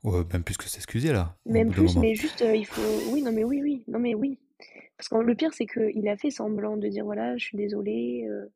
[0.04, 3.62] même plus que s'excuser là même plus mais juste il faut oui non mais oui
[3.62, 4.40] oui non mais oui
[4.98, 8.26] parce que le pire, c'est qu'il a fait semblant de dire voilà, je suis désolé.
[8.28, 8.48] Euh.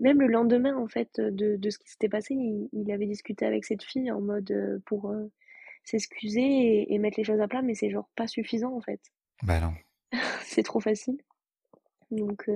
[0.00, 3.64] Même le lendemain, en fait, de, de ce qui s'était passé, il, avait discuté avec
[3.64, 5.30] cette fille en mode euh, pour euh,
[5.84, 9.00] s'excuser et, mettre les choses à plat, mais c'est genre pas suffisant, en fait.
[9.42, 9.72] Bah non.
[10.44, 11.18] c'est trop facile.
[12.10, 12.50] Donc,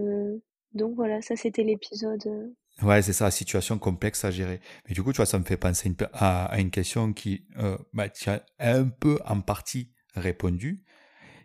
[0.72, 2.52] donc voilà, ça c'était l'épisode.
[2.82, 4.60] Ouais, c'est ça, situation complexe à gérer.
[4.86, 7.46] Mais du coup, tu vois, ça me fait penser à, une question qui,
[7.94, 10.84] bah, tu un peu en partie répondu,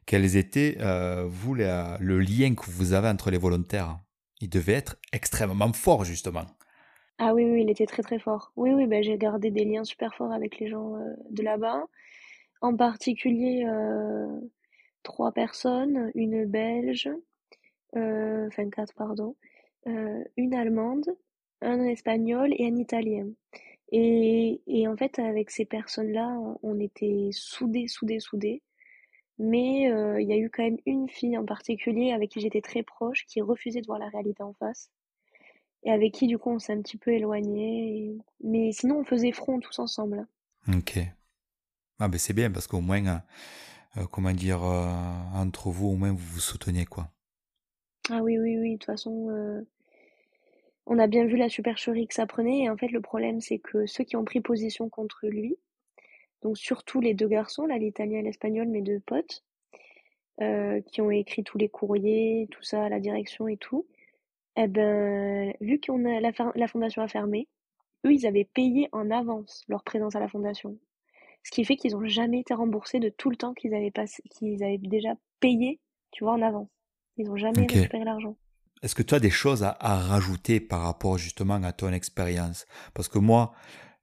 [0.05, 3.99] quels étaient, euh, vous, le lien que vous avez entre les volontaires?
[4.41, 6.45] Il devait être extrêmement fort, justement.
[7.19, 8.51] Ah oui, oui, il était très très fort.
[8.55, 11.85] Oui, oui, ben, j'ai gardé des liens super forts avec les gens euh, de là-bas.
[12.61, 14.27] En particulier, euh,
[15.03, 17.09] trois personnes, une belge,
[17.93, 19.35] enfin quatre, pardon,
[19.85, 21.15] une allemande,
[21.61, 23.27] un espagnol et un italien.
[23.91, 28.61] Et, et en fait, avec ces personnes-là, on était soudés, soudés, soudés.
[29.37, 29.83] Mais
[30.21, 33.25] il y a eu quand même une fille en particulier avec qui j'étais très proche,
[33.25, 34.91] qui refusait de voir la réalité en face
[35.83, 38.17] et avec qui du coup on s'est un petit peu éloigné.
[38.43, 40.27] Mais sinon on faisait front tous ensemble.
[40.67, 40.99] Ok.
[41.99, 43.23] Ah ben c'est bien parce qu'au moins,
[43.97, 47.11] euh, comment dire, entre vous au moins vous vous soutenez quoi.
[48.09, 49.65] Ah oui oui oui, de toute façon
[50.87, 53.59] on a bien vu la supercherie que ça prenait et en fait le problème c'est
[53.59, 55.57] que ceux qui ont pris position contre lui,
[56.41, 59.43] donc surtout les deux garçons, là, l'italien et l'espagnol, mes deux potes,
[60.41, 63.85] euh, qui ont écrit tous les courriers, tout ça la direction et tout.
[64.57, 67.47] Eh ben, vu qu'on a la, fondation a fermé,
[68.05, 70.77] eux, ils avaient payé en avance leur présence à la fondation.
[71.43, 74.23] Ce qui fait qu'ils n'ont jamais été remboursés de tout le temps qu'ils avaient passé,
[74.31, 75.79] qu'ils avaient déjà payé,
[76.11, 76.69] tu vois, en avance.
[77.21, 78.35] Ils n'ont jamais récupéré l'argent.
[78.81, 82.65] Est-ce que tu as des choses à, à, rajouter par rapport justement à ton expérience?
[82.93, 83.53] Parce que moi,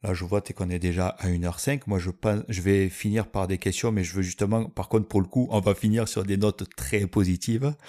[0.04, 1.80] Là, je vois qu'on est déjà à 1h05.
[1.88, 5.08] Moi, je, pense, je vais finir par des questions, mais je veux justement, par contre,
[5.08, 7.74] pour le coup, on va finir sur des notes très positives.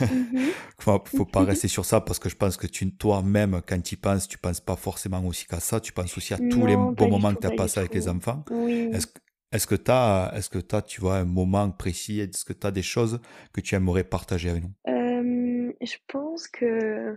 [0.00, 3.96] Mm faut pas rester sur ça parce que je pense que toi-même, quand tu y
[3.96, 5.80] penses, tu penses pas forcément aussi qu'à ça.
[5.80, 8.44] Tu penses aussi à tous les bons moments que tu as passés avec les enfants.
[8.50, 8.90] Oui.
[8.92, 9.06] Est-ce,
[9.54, 12.18] est-ce que tu as, est-ce que tu vois, un moment précis?
[12.20, 13.20] Est-ce que tu as des choses
[13.52, 14.72] que tu aimerais partager avec nous?
[14.88, 17.16] Euh, je pense que,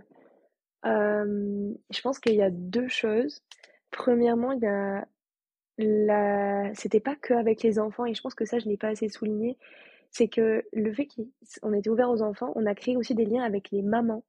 [0.86, 3.42] euh, je pense qu'il y a deux choses.
[3.90, 5.06] Premièrement, il y a
[5.78, 9.08] la c'était pas qu'avec les enfants et je pense que ça, je n'ai pas assez
[9.08, 9.58] souligné,
[10.10, 11.08] c'est que le fait
[11.60, 14.24] qu'on était ouvert aux enfants, on a créé aussi des liens avec les mamans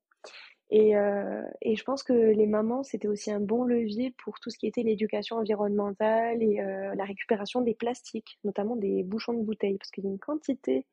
[0.69, 4.49] et euh, et je pense que les mamans, c'était aussi un bon levier pour tout
[4.49, 9.41] ce qui était l'éducation environnementale et euh, la récupération des plastiques, notamment des bouchons de
[9.41, 9.77] bouteilles.
[9.77, 10.85] Parce qu'il y a une quantité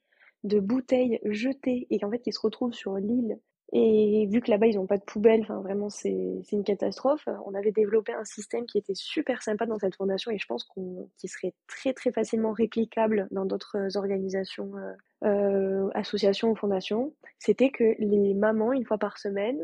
[0.44, 3.38] de bouteilles jetées et qu'en fait qui se retrouvent sur l'île
[3.72, 7.28] Et vu que là-bas, ils n'ont pas de poubelle, enfin vraiment, c'est une catastrophe.
[7.44, 10.64] On avait développé un système qui était super sympa dans cette fondation et je pense
[10.64, 14.92] qu'on qui serait très très facilement réplicable dans d'autres organisations, euh,
[15.24, 17.12] euh, associations ou fondations.
[17.40, 19.58] C'était que les mamans, une fois par semaine,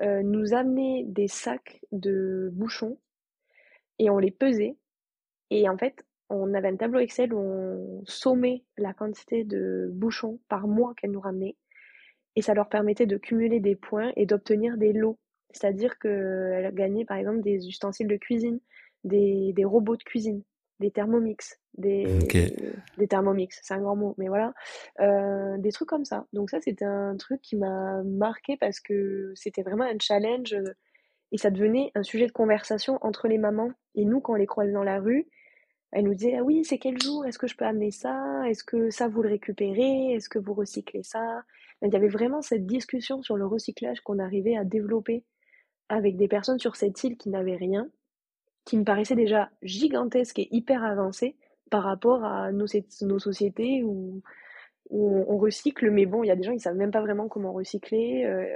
[0.00, 2.98] euh, nous amenaient des sacs de bouchons
[3.98, 4.76] et on les pesait.
[5.50, 10.38] Et en fait, on avait un tableau Excel où on sommait la quantité de bouchons
[10.48, 11.56] par mois qu'elles nous ramenaient
[12.36, 15.18] et ça leur permettait de cumuler des points et d'obtenir des lots.
[15.50, 18.58] C'est-à-dire qu'elles gagnaient par exemple des ustensiles de cuisine,
[19.04, 20.42] des, des robots de cuisine,
[20.80, 22.04] des thermomix, des,
[22.98, 24.52] des thermomix, c'est un grand mot, mais voilà,
[25.00, 26.26] euh, des trucs comme ça.
[26.32, 30.56] Donc ça, c'était un truc qui m'a marqué parce que c'était vraiment un challenge
[31.32, 34.46] et ça devenait un sujet de conversation entre les mamans et nous quand on les
[34.46, 35.26] croisait dans la rue.
[35.94, 37.24] Elle nous disait ah oui c'est quel jour?
[37.24, 38.42] Est-ce que je peux amener ça?
[38.48, 40.12] Est-ce que ça vous le récupérez?
[40.12, 41.42] Est-ce que vous recyclez ça
[41.82, 45.24] il y avait vraiment cette discussion sur le recyclage qu'on arrivait à développer
[45.88, 47.88] avec des personnes sur cette île qui n'avaient rien,
[48.64, 51.36] qui me paraissait déjà gigantesque et hyper avancée
[51.70, 52.66] par rapport à nos,
[53.02, 54.22] nos sociétés où,
[54.90, 57.52] on, recycle, mais bon, il y a des gens qui savent même pas vraiment comment
[57.52, 58.24] recycler.
[58.24, 58.46] Euh,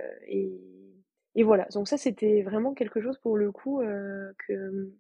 [1.34, 4.92] et, voilà, donc ça c'était vraiment quelque chose pour le coup euh, que,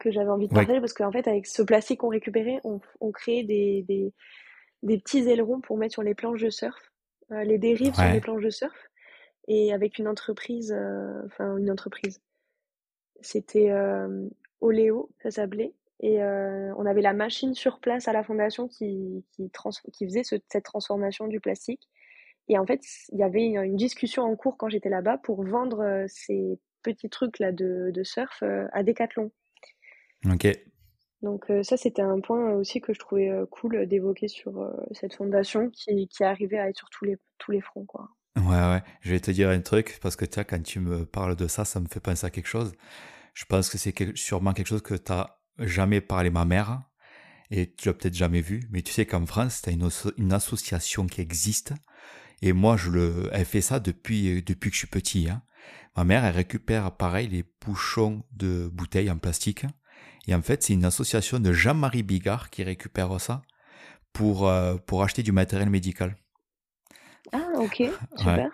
[0.00, 3.12] que j'avais envie de partager parce qu'en fait avec ce plastique qu'on récupérait, on, on
[3.12, 4.12] créait des, des,
[4.82, 6.92] des petits ailerons pour mettre sur les planches de surf
[7.32, 8.90] euh, les dérives sur les planches de surf
[9.48, 12.20] et avec une entreprise, euh, enfin une entreprise.
[13.20, 14.28] C'était euh,
[14.60, 15.74] Oléo, ça s'appelait.
[16.00, 19.50] Et on avait la machine sur place à la fondation qui, qui,
[19.94, 21.88] qui faisait cette transformation du plastique.
[22.48, 22.82] Et en fait,
[23.12, 27.50] il y avait une, discussion en cours quand j'étais là-bas pour vendre ces petits trucs-là
[27.50, 29.32] de, de surf à Decathlon.
[30.30, 30.46] Ok.
[31.22, 34.70] Donc euh, ça, c'était un point aussi que je trouvais euh, cool d'évoquer sur euh,
[34.92, 37.86] cette fondation qui, qui arrivait à être sur tous les, tous les fronts.
[37.86, 38.08] Quoi.
[38.36, 38.82] Ouais, ouais.
[39.00, 41.64] Je vais te dire un truc, parce que tu quand tu me parles de ça,
[41.64, 42.72] ça me fait penser à quelque chose.
[43.34, 46.82] Je pense que c'est sûrement quelque chose que tu n'as jamais parlé à ma mère,
[47.50, 50.32] et tu l'as peut-être jamais vu, mais tu sais qu'en France, tu as une, une,
[50.32, 51.72] association qui existe,
[52.42, 55.28] et moi, je le, elle fait ça depuis, depuis que je suis petit.
[55.30, 55.42] Hein.
[55.96, 59.64] Ma mère, elle récupère pareil les bouchons de bouteilles en plastique,
[60.26, 63.42] et en fait, c'est une association de Jean-Marie Bigard qui récupère ça
[64.12, 66.16] pour, euh, pour acheter du matériel médical.
[67.32, 67.82] Ah, ok,
[68.16, 68.50] super.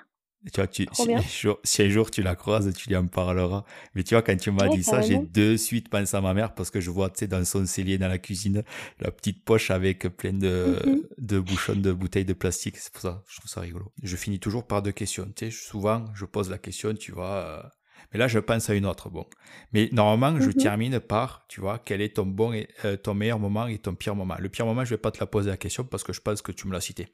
[0.53, 3.07] Tu vois, tu, si, un jour, si, un jour, tu la croises, tu lui en
[3.07, 3.65] parleras.
[3.95, 6.53] Mais tu vois, quand tu m'as dit ça, j'ai de suite pensé à ma mère
[6.55, 8.65] parce que je vois, tu sais, dans son cellier dans la cuisine,
[8.99, 11.01] la petite poche avec plein de, mm-hmm.
[11.19, 12.77] de bouchons de bouteilles de plastique.
[12.79, 13.93] C'est pour ça, je trouve ça rigolo.
[14.03, 15.31] Je finis toujours par deux questions.
[15.37, 17.63] Tu sais, souvent, je pose la question, tu vois, euh,
[18.13, 19.11] mais là, je pense à une autre.
[19.11, 19.27] Bon.
[19.73, 20.55] Mais normalement, je mhm.
[20.55, 23.95] termine par, tu vois, quel est ton bon et, euh, ton meilleur moment et ton
[23.95, 24.37] pire moment.
[24.39, 26.43] Le pire moment, je vais pas te la poser la question parce que je pense
[26.43, 27.09] que tu me l'as cité.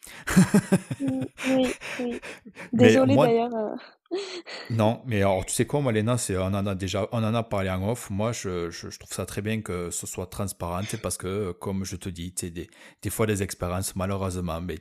[1.00, 2.20] oui, oui.
[2.72, 3.54] Désolé d'ailleurs.
[3.54, 3.76] Euh.
[4.70, 7.34] non, mais alors, tu sais quoi, moi, Léna, c'est, on en a déjà, on en
[7.34, 8.10] a parlé en off.
[8.10, 11.96] Moi, je, je, trouve ça très bien que ce soit transparent parce que, comme je
[11.96, 12.68] te dis, des,
[13.02, 14.78] des fois, des expériences, malheureusement, mais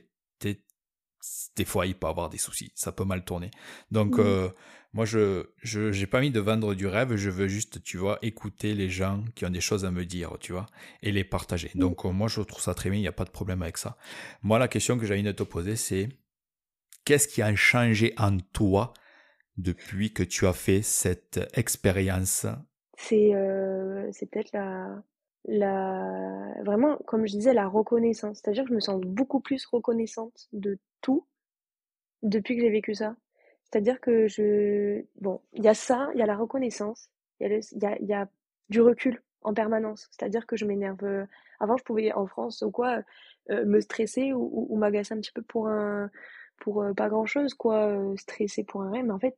[1.56, 2.72] des fois, il peut avoir des soucis.
[2.74, 3.50] Ça peut mal tourner.
[3.90, 4.48] Donc, euh,
[4.92, 8.18] moi, je je j'ai pas mis de vendre du rêve, je veux juste, tu vois,
[8.22, 10.66] écouter les gens qui ont des choses à me dire, tu vois,
[11.02, 11.70] et les partager.
[11.74, 13.78] Donc, euh, moi, je trouve ça très bien, il n'y a pas de problème avec
[13.78, 13.96] ça.
[14.42, 16.08] Moi, la question que j'ai envie de te poser, c'est
[17.04, 18.94] qu'est-ce qui a changé en toi
[19.56, 22.46] depuis que tu as fait cette expérience?
[22.96, 25.02] C'est euh, c'est peut-être la,
[25.48, 28.38] la vraiment, comme je disais, la reconnaissance.
[28.38, 31.26] C'est-à-dire que je me sens beaucoup plus reconnaissante de tout
[32.22, 33.16] depuis que j'ai vécu ça.
[33.64, 35.04] C'est-à-dire que je...
[35.20, 37.10] Bon, il y a ça, il y a la reconnaissance,
[37.40, 38.28] il y, a, y a
[38.68, 40.08] du recul en permanence.
[40.10, 41.04] C'est-à-dire que je m'énerve.
[41.04, 41.26] Euh,
[41.60, 43.02] avant, je pouvais, en France ou quoi,
[43.50, 46.10] euh, me stresser ou, ou, m'agacer un petit peu pour un...
[46.60, 49.04] pour euh, pas grand-chose, quoi, stresser pour un rien.
[49.04, 49.36] Mais en fait,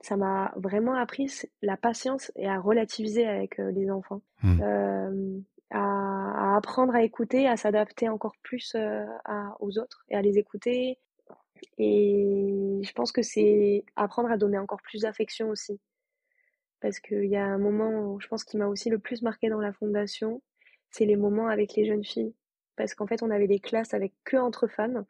[0.00, 1.30] ça m'a vraiment appris
[1.62, 4.22] la patience et à relativiser avec les enfants.
[4.42, 4.62] Mmh.
[5.70, 8.74] À, à, apprendre à écouter, à s'adapter encore plus
[9.24, 10.98] à, aux autres et à les écouter,
[11.78, 15.78] et je pense que c'est apprendre à donner encore plus d'affection aussi.
[16.80, 19.48] Parce qu'il y a un moment, où je pense, qui m'a aussi le plus marqué
[19.48, 20.42] dans la fondation,
[20.90, 22.34] c'est les moments avec les jeunes filles.
[22.76, 25.04] Parce qu'en fait, on avait des classes avec que entre femmes.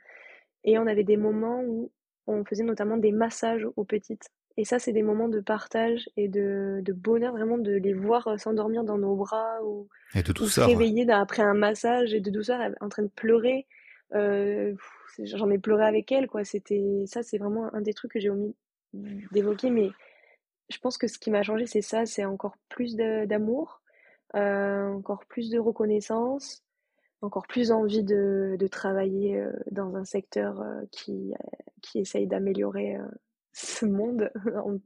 [0.65, 1.93] Et on avait des moments où
[2.27, 4.31] on faisait notamment des massages aux petites.
[4.59, 8.41] Et ça, c'est des moments de partage et de, de, bonheur, vraiment de les voir
[8.41, 12.29] s'endormir dans nos bras ou, et de ou se réveiller après un massage et de
[12.29, 13.69] douceur en train de pleurer.
[14.15, 14.75] Euh,
[15.21, 16.43] j'en ai pleuré avec elle, quoi.
[16.45, 18.57] C'était ça, c'est vraiment un des trucs que j'ai omis
[19.31, 19.91] d'évoquer, mais
[20.71, 23.81] je pense que ce qui m'a changé, c'est ça, c'est encore plus d'amour,
[24.35, 26.65] euh, encore plus de reconnaissance,
[27.23, 31.33] encore plus envie de, de travailler euh, dans un secteur euh, qui,
[31.81, 32.99] qui essaye d'améliorer
[33.59, 34.31] ce monde,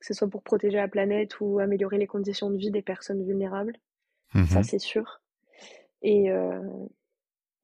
[0.00, 3.24] que ce soit pour protéger la planète ou améliorer les conditions de vie des personnes
[3.24, 3.76] vulnérables.
[4.32, 4.64] Ça, Mhm.
[4.64, 5.20] c'est sûr.
[6.02, 6.60] Et, euh,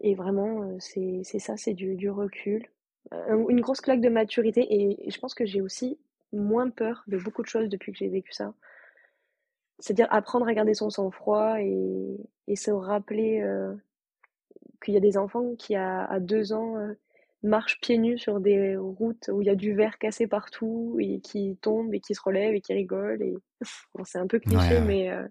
[0.00, 2.66] et vraiment, euh, c'est ça, c'est du, du recul.
[3.14, 4.60] Euh, une grosse claque de maturité.
[4.60, 5.98] Et, et je pense que j'ai aussi
[6.32, 8.52] moins peur de beaucoup de choses depuis que j'ai vécu ça.
[9.78, 12.16] C'est-à-dire apprendre à garder son sang-froid et,
[12.48, 13.74] et se rappeler euh,
[14.84, 16.94] qu'il y a des enfants qui, à, à deux ans, euh,
[17.42, 21.20] marchent pieds nus sur des routes où il y a du verre cassé partout et
[21.20, 23.22] qui tombent et qui se relèvent et qui rigolent.
[23.22, 23.34] Et...
[23.94, 24.80] Bon, c'est un peu cliché, ouais.
[24.80, 25.26] mais euh,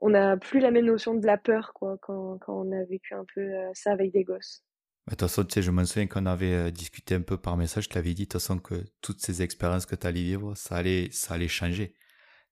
[0.00, 3.14] on n'a plus la même notion de la peur quoi, quand, quand on a vécu
[3.14, 4.62] un peu euh, ça avec des gosses.
[5.08, 7.56] De toute façon, tu sais, je me souviens qu'on avait euh, discuté un peu par
[7.56, 10.54] message, je t'avais dit de toute façon que toutes ces expériences que tu allais vivre,
[10.54, 11.94] ça allait, ça allait changer.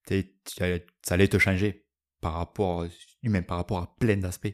[0.09, 0.35] Allais-
[1.01, 1.85] ça allait te changer
[2.19, 2.85] par rapport,
[3.23, 4.53] même par rapport à plein d'aspects.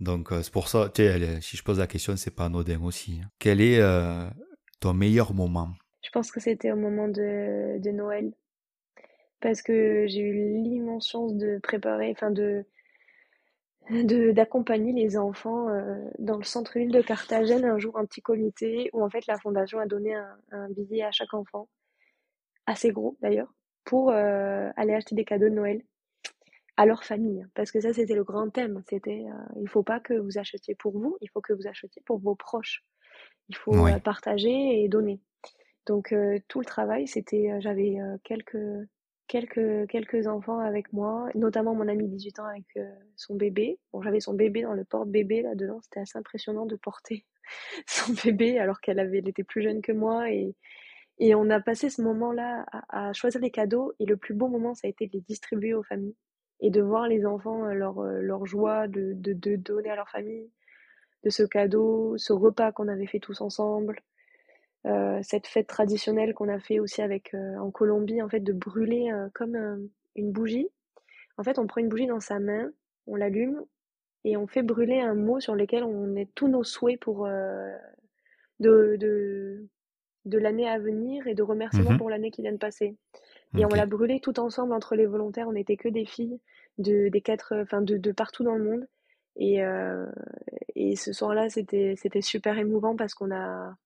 [0.00, 3.20] Donc euh, c'est pour ça, si je pose la question, c'est pas anodin aussi.
[3.22, 3.28] hein.
[3.38, 4.28] Quel est euh,
[4.80, 5.70] ton meilleur moment?
[6.02, 8.32] Je pense que c'était au moment de, Noël.
[9.40, 12.64] Parce que j'ai eu l'immense chance de préparer, enfin de,
[14.32, 19.02] d'accompagner les enfants euh, dans le centre-ville de Carthagène un jour un petit comité où
[19.02, 21.68] en fait la fondation a donné un, billet à chaque enfant
[22.66, 23.52] assez gros d'ailleurs
[23.84, 25.82] pour aller acheter des cadeaux de Noël
[26.76, 28.82] à leur famille parce que ça c'était le grand thème.
[28.88, 32.02] C'était euh, il faut pas que vous achetiez pour vous il faut que vous achetiez
[32.06, 32.84] pour vos proches.
[33.48, 33.92] Il faut Oui.
[33.92, 35.20] euh, partager et donner.
[35.86, 38.58] Donc euh, tout le travail c'était euh, j'avais quelques
[39.28, 42.66] quelques quelques enfants avec moi notamment mon ami de 18 ans avec
[43.16, 43.78] son bébé.
[43.92, 45.80] Bon j'avais son bébé dans le porte-bébé là dedans.
[45.82, 47.24] C'était assez impressionnant de porter
[47.86, 50.54] son bébé alors qu'elle avait elle était plus jeune que moi et
[51.18, 54.48] et on a passé ce moment-là à, à choisir les cadeaux et le plus beau
[54.48, 56.16] moment ça a été de les distribuer aux familles
[56.60, 59.96] et de voir les enfants euh, leur euh, leur joie de de, de donner à
[59.96, 60.50] leur famille
[61.24, 64.00] de ce cadeau ce repas qu'on avait fait tous ensemble
[64.86, 68.52] euh, cette fête traditionnelle qu'on a fait aussi avec euh, en Colombie en fait de
[68.52, 69.80] brûler euh, comme un-
[70.16, 70.68] une bougie
[71.38, 72.70] en fait on prend une bougie dans sa main
[73.06, 73.64] on l'allume
[74.24, 77.26] et on fait brûler un mot sur lequel on met tous nos souhaits pour
[78.60, 79.66] de, de
[80.24, 81.98] de l'année à venir et de remerciements Mhm.
[81.98, 82.96] pour l'année qui vient de passer
[83.56, 86.40] et on l'a brûlé tout ensemble entre les volontaires on n'était que des filles
[86.78, 88.88] de des quatre enfin de, de partout dans le monde
[89.36, 90.06] et euh,
[90.74, 93.76] et ce soir-là c'était c'était super émouvant parce qu'on a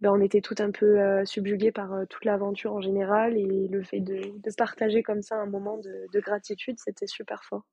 [0.00, 3.68] ben, on était tout un peu euh, subjugués par euh, toute l'aventure en général et
[3.68, 7.66] le fait de, de partager comme ça un moment de, de gratitude, c'était super fort.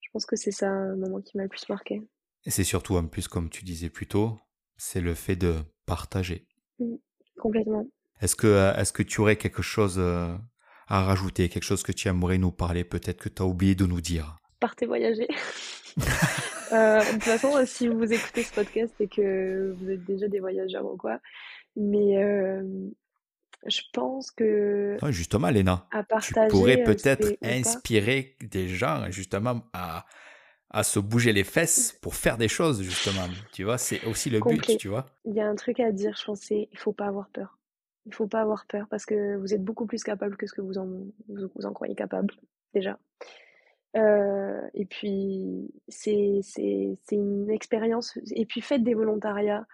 [0.00, 2.02] Je pense que c'est ça un moment qui m'a le plus marqué.
[2.46, 4.38] Et c'est surtout en plus, comme tu disais plus tôt,
[4.76, 5.54] c'est le fait de
[5.86, 6.46] partager.
[6.78, 6.96] Mm,
[7.38, 7.86] complètement.
[8.20, 10.34] Est-ce que, euh, est-ce que tu aurais quelque chose euh,
[10.88, 13.86] à rajouter, quelque chose que tu aimerais nous parler, peut-être que tu as oublié de
[13.86, 14.36] nous dire?
[14.60, 15.28] Partez voyager.
[16.72, 20.40] Euh, de toute façon, si vous écoutez ce podcast, c'est que vous êtes déjà des
[20.40, 21.20] voyageurs ou quoi.
[21.76, 22.62] Mais euh,
[23.66, 29.10] je pense que Non, Justement, Léna, à tu partager, pourrais euh, peut-être inspirer des gens
[29.10, 30.06] justement à,
[30.70, 33.28] à se bouger les fesses pour faire des choses, justement.
[33.52, 35.06] Tu vois, c'est aussi le but, tu vois.
[35.24, 37.58] Il y a un truc à dire, je pense, c'est il faut pas avoir peur.
[38.06, 40.60] Il faut pas avoir peur parce que vous êtes beaucoup plus capable que ce que
[40.60, 42.34] vous en, vous, vous en croyez capable,
[42.74, 42.98] déjà.
[43.96, 46.40] Euh, et puis, c'est,
[47.12, 48.18] une expérience.
[48.32, 49.66] Et puis, faites des volontariats.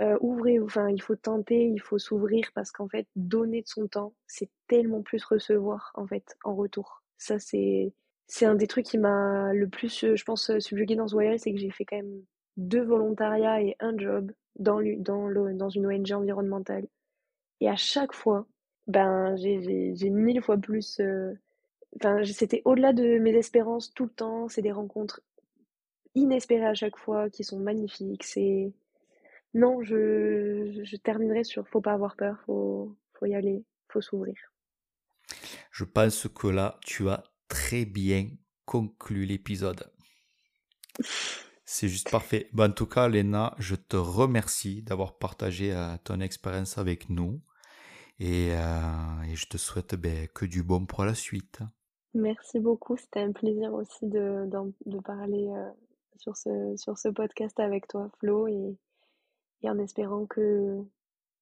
[0.00, 3.86] Euh, ouvrez, enfin, il faut tenter, il faut s'ouvrir parce qu'en fait, donner de son
[3.86, 7.02] temps, c'est tellement plus recevoir, en fait, en retour.
[7.18, 7.92] Ça, c'est,
[8.26, 11.52] c'est un des trucs qui m'a le plus, je pense, subjugué dans ce voyage, c'est
[11.52, 12.22] que j'ai fait quand même
[12.56, 16.86] deux volontariats et un job dans, dans, le, dans une ONG environnementale.
[17.64, 18.46] Et à chaque fois,
[18.86, 21.00] ben, j'ai, mille fois plus.
[21.00, 21.32] euh,
[21.96, 24.48] Enfin, c'était au-delà de mes espérances tout le temps.
[24.48, 25.22] C'est des rencontres
[26.14, 28.24] inespérées à chaque fois qui sont magnifiques.
[28.24, 28.74] C'est
[29.54, 34.34] non, je, je terminerai sur faut pas avoir peur, faut, faut y aller, faut s'ouvrir.
[35.70, 38.28] Je pense que là, tu as très bien
[38.66, 39.90] conclu l'épisode.
[41.64, 42.50] C'est juste parfait.
[42.52, 47.40] Bon, en tout cas, Léna, je te remercie d'avoir partagé euh, ton expérience avec nous.
[48.18, 51.60] Et, euh, et je te souhaite ben, que du bon pour la suite.
[52.14, 52.96] Merci beaucoup.
[52.96, 54.48] C'était un plaisir aussi de,
[54.86, 55.70] de parler euh,
[56.16, 58.76] sur ce, sur ce podcast avec toi, Flo, et,
[59.62, 60.80] et en espérant que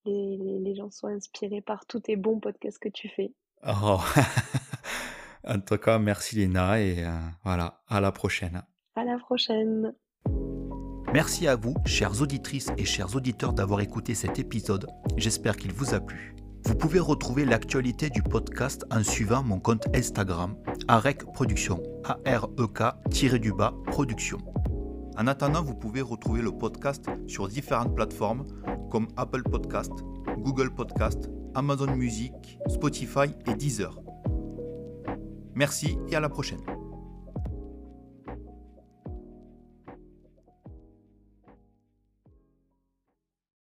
[0.06, 3.32] les, les, les gens soient inspirés par tous tes bons podcasts que tu fais.
[3.66, 4.00] Oh.
[5.46, 7.10] en tout cas, merci Léna et euh,
[7.44, 8.62] voilà, à la prochaine.
[8.96, 9.94] À la prochaine.
[11.12, 14.86] Merci à vous, chères auditrices et chers auditeurs, d'avoir écouté cet épisode.
[15.18, 16.34] J'espère qu'il vous a plu.
[16.64, 20.54] Vous pouvez retrouver l'actualité du podcast en suivant mon compte Instagram,
[20.88, 24.38] AREC Production, A-R-E-K-du-bas Production.
[25.18, 28.44] En attendant, vous pouvez retrouver le podcast sur différentes plateformes
[28.90, 29.92] comme Apple Podcast,
[30.38, 33.98] Google Podcast, Amazon Music, Spotify et Deezer.
[35.54, 36.60] Merci et à la prochaine.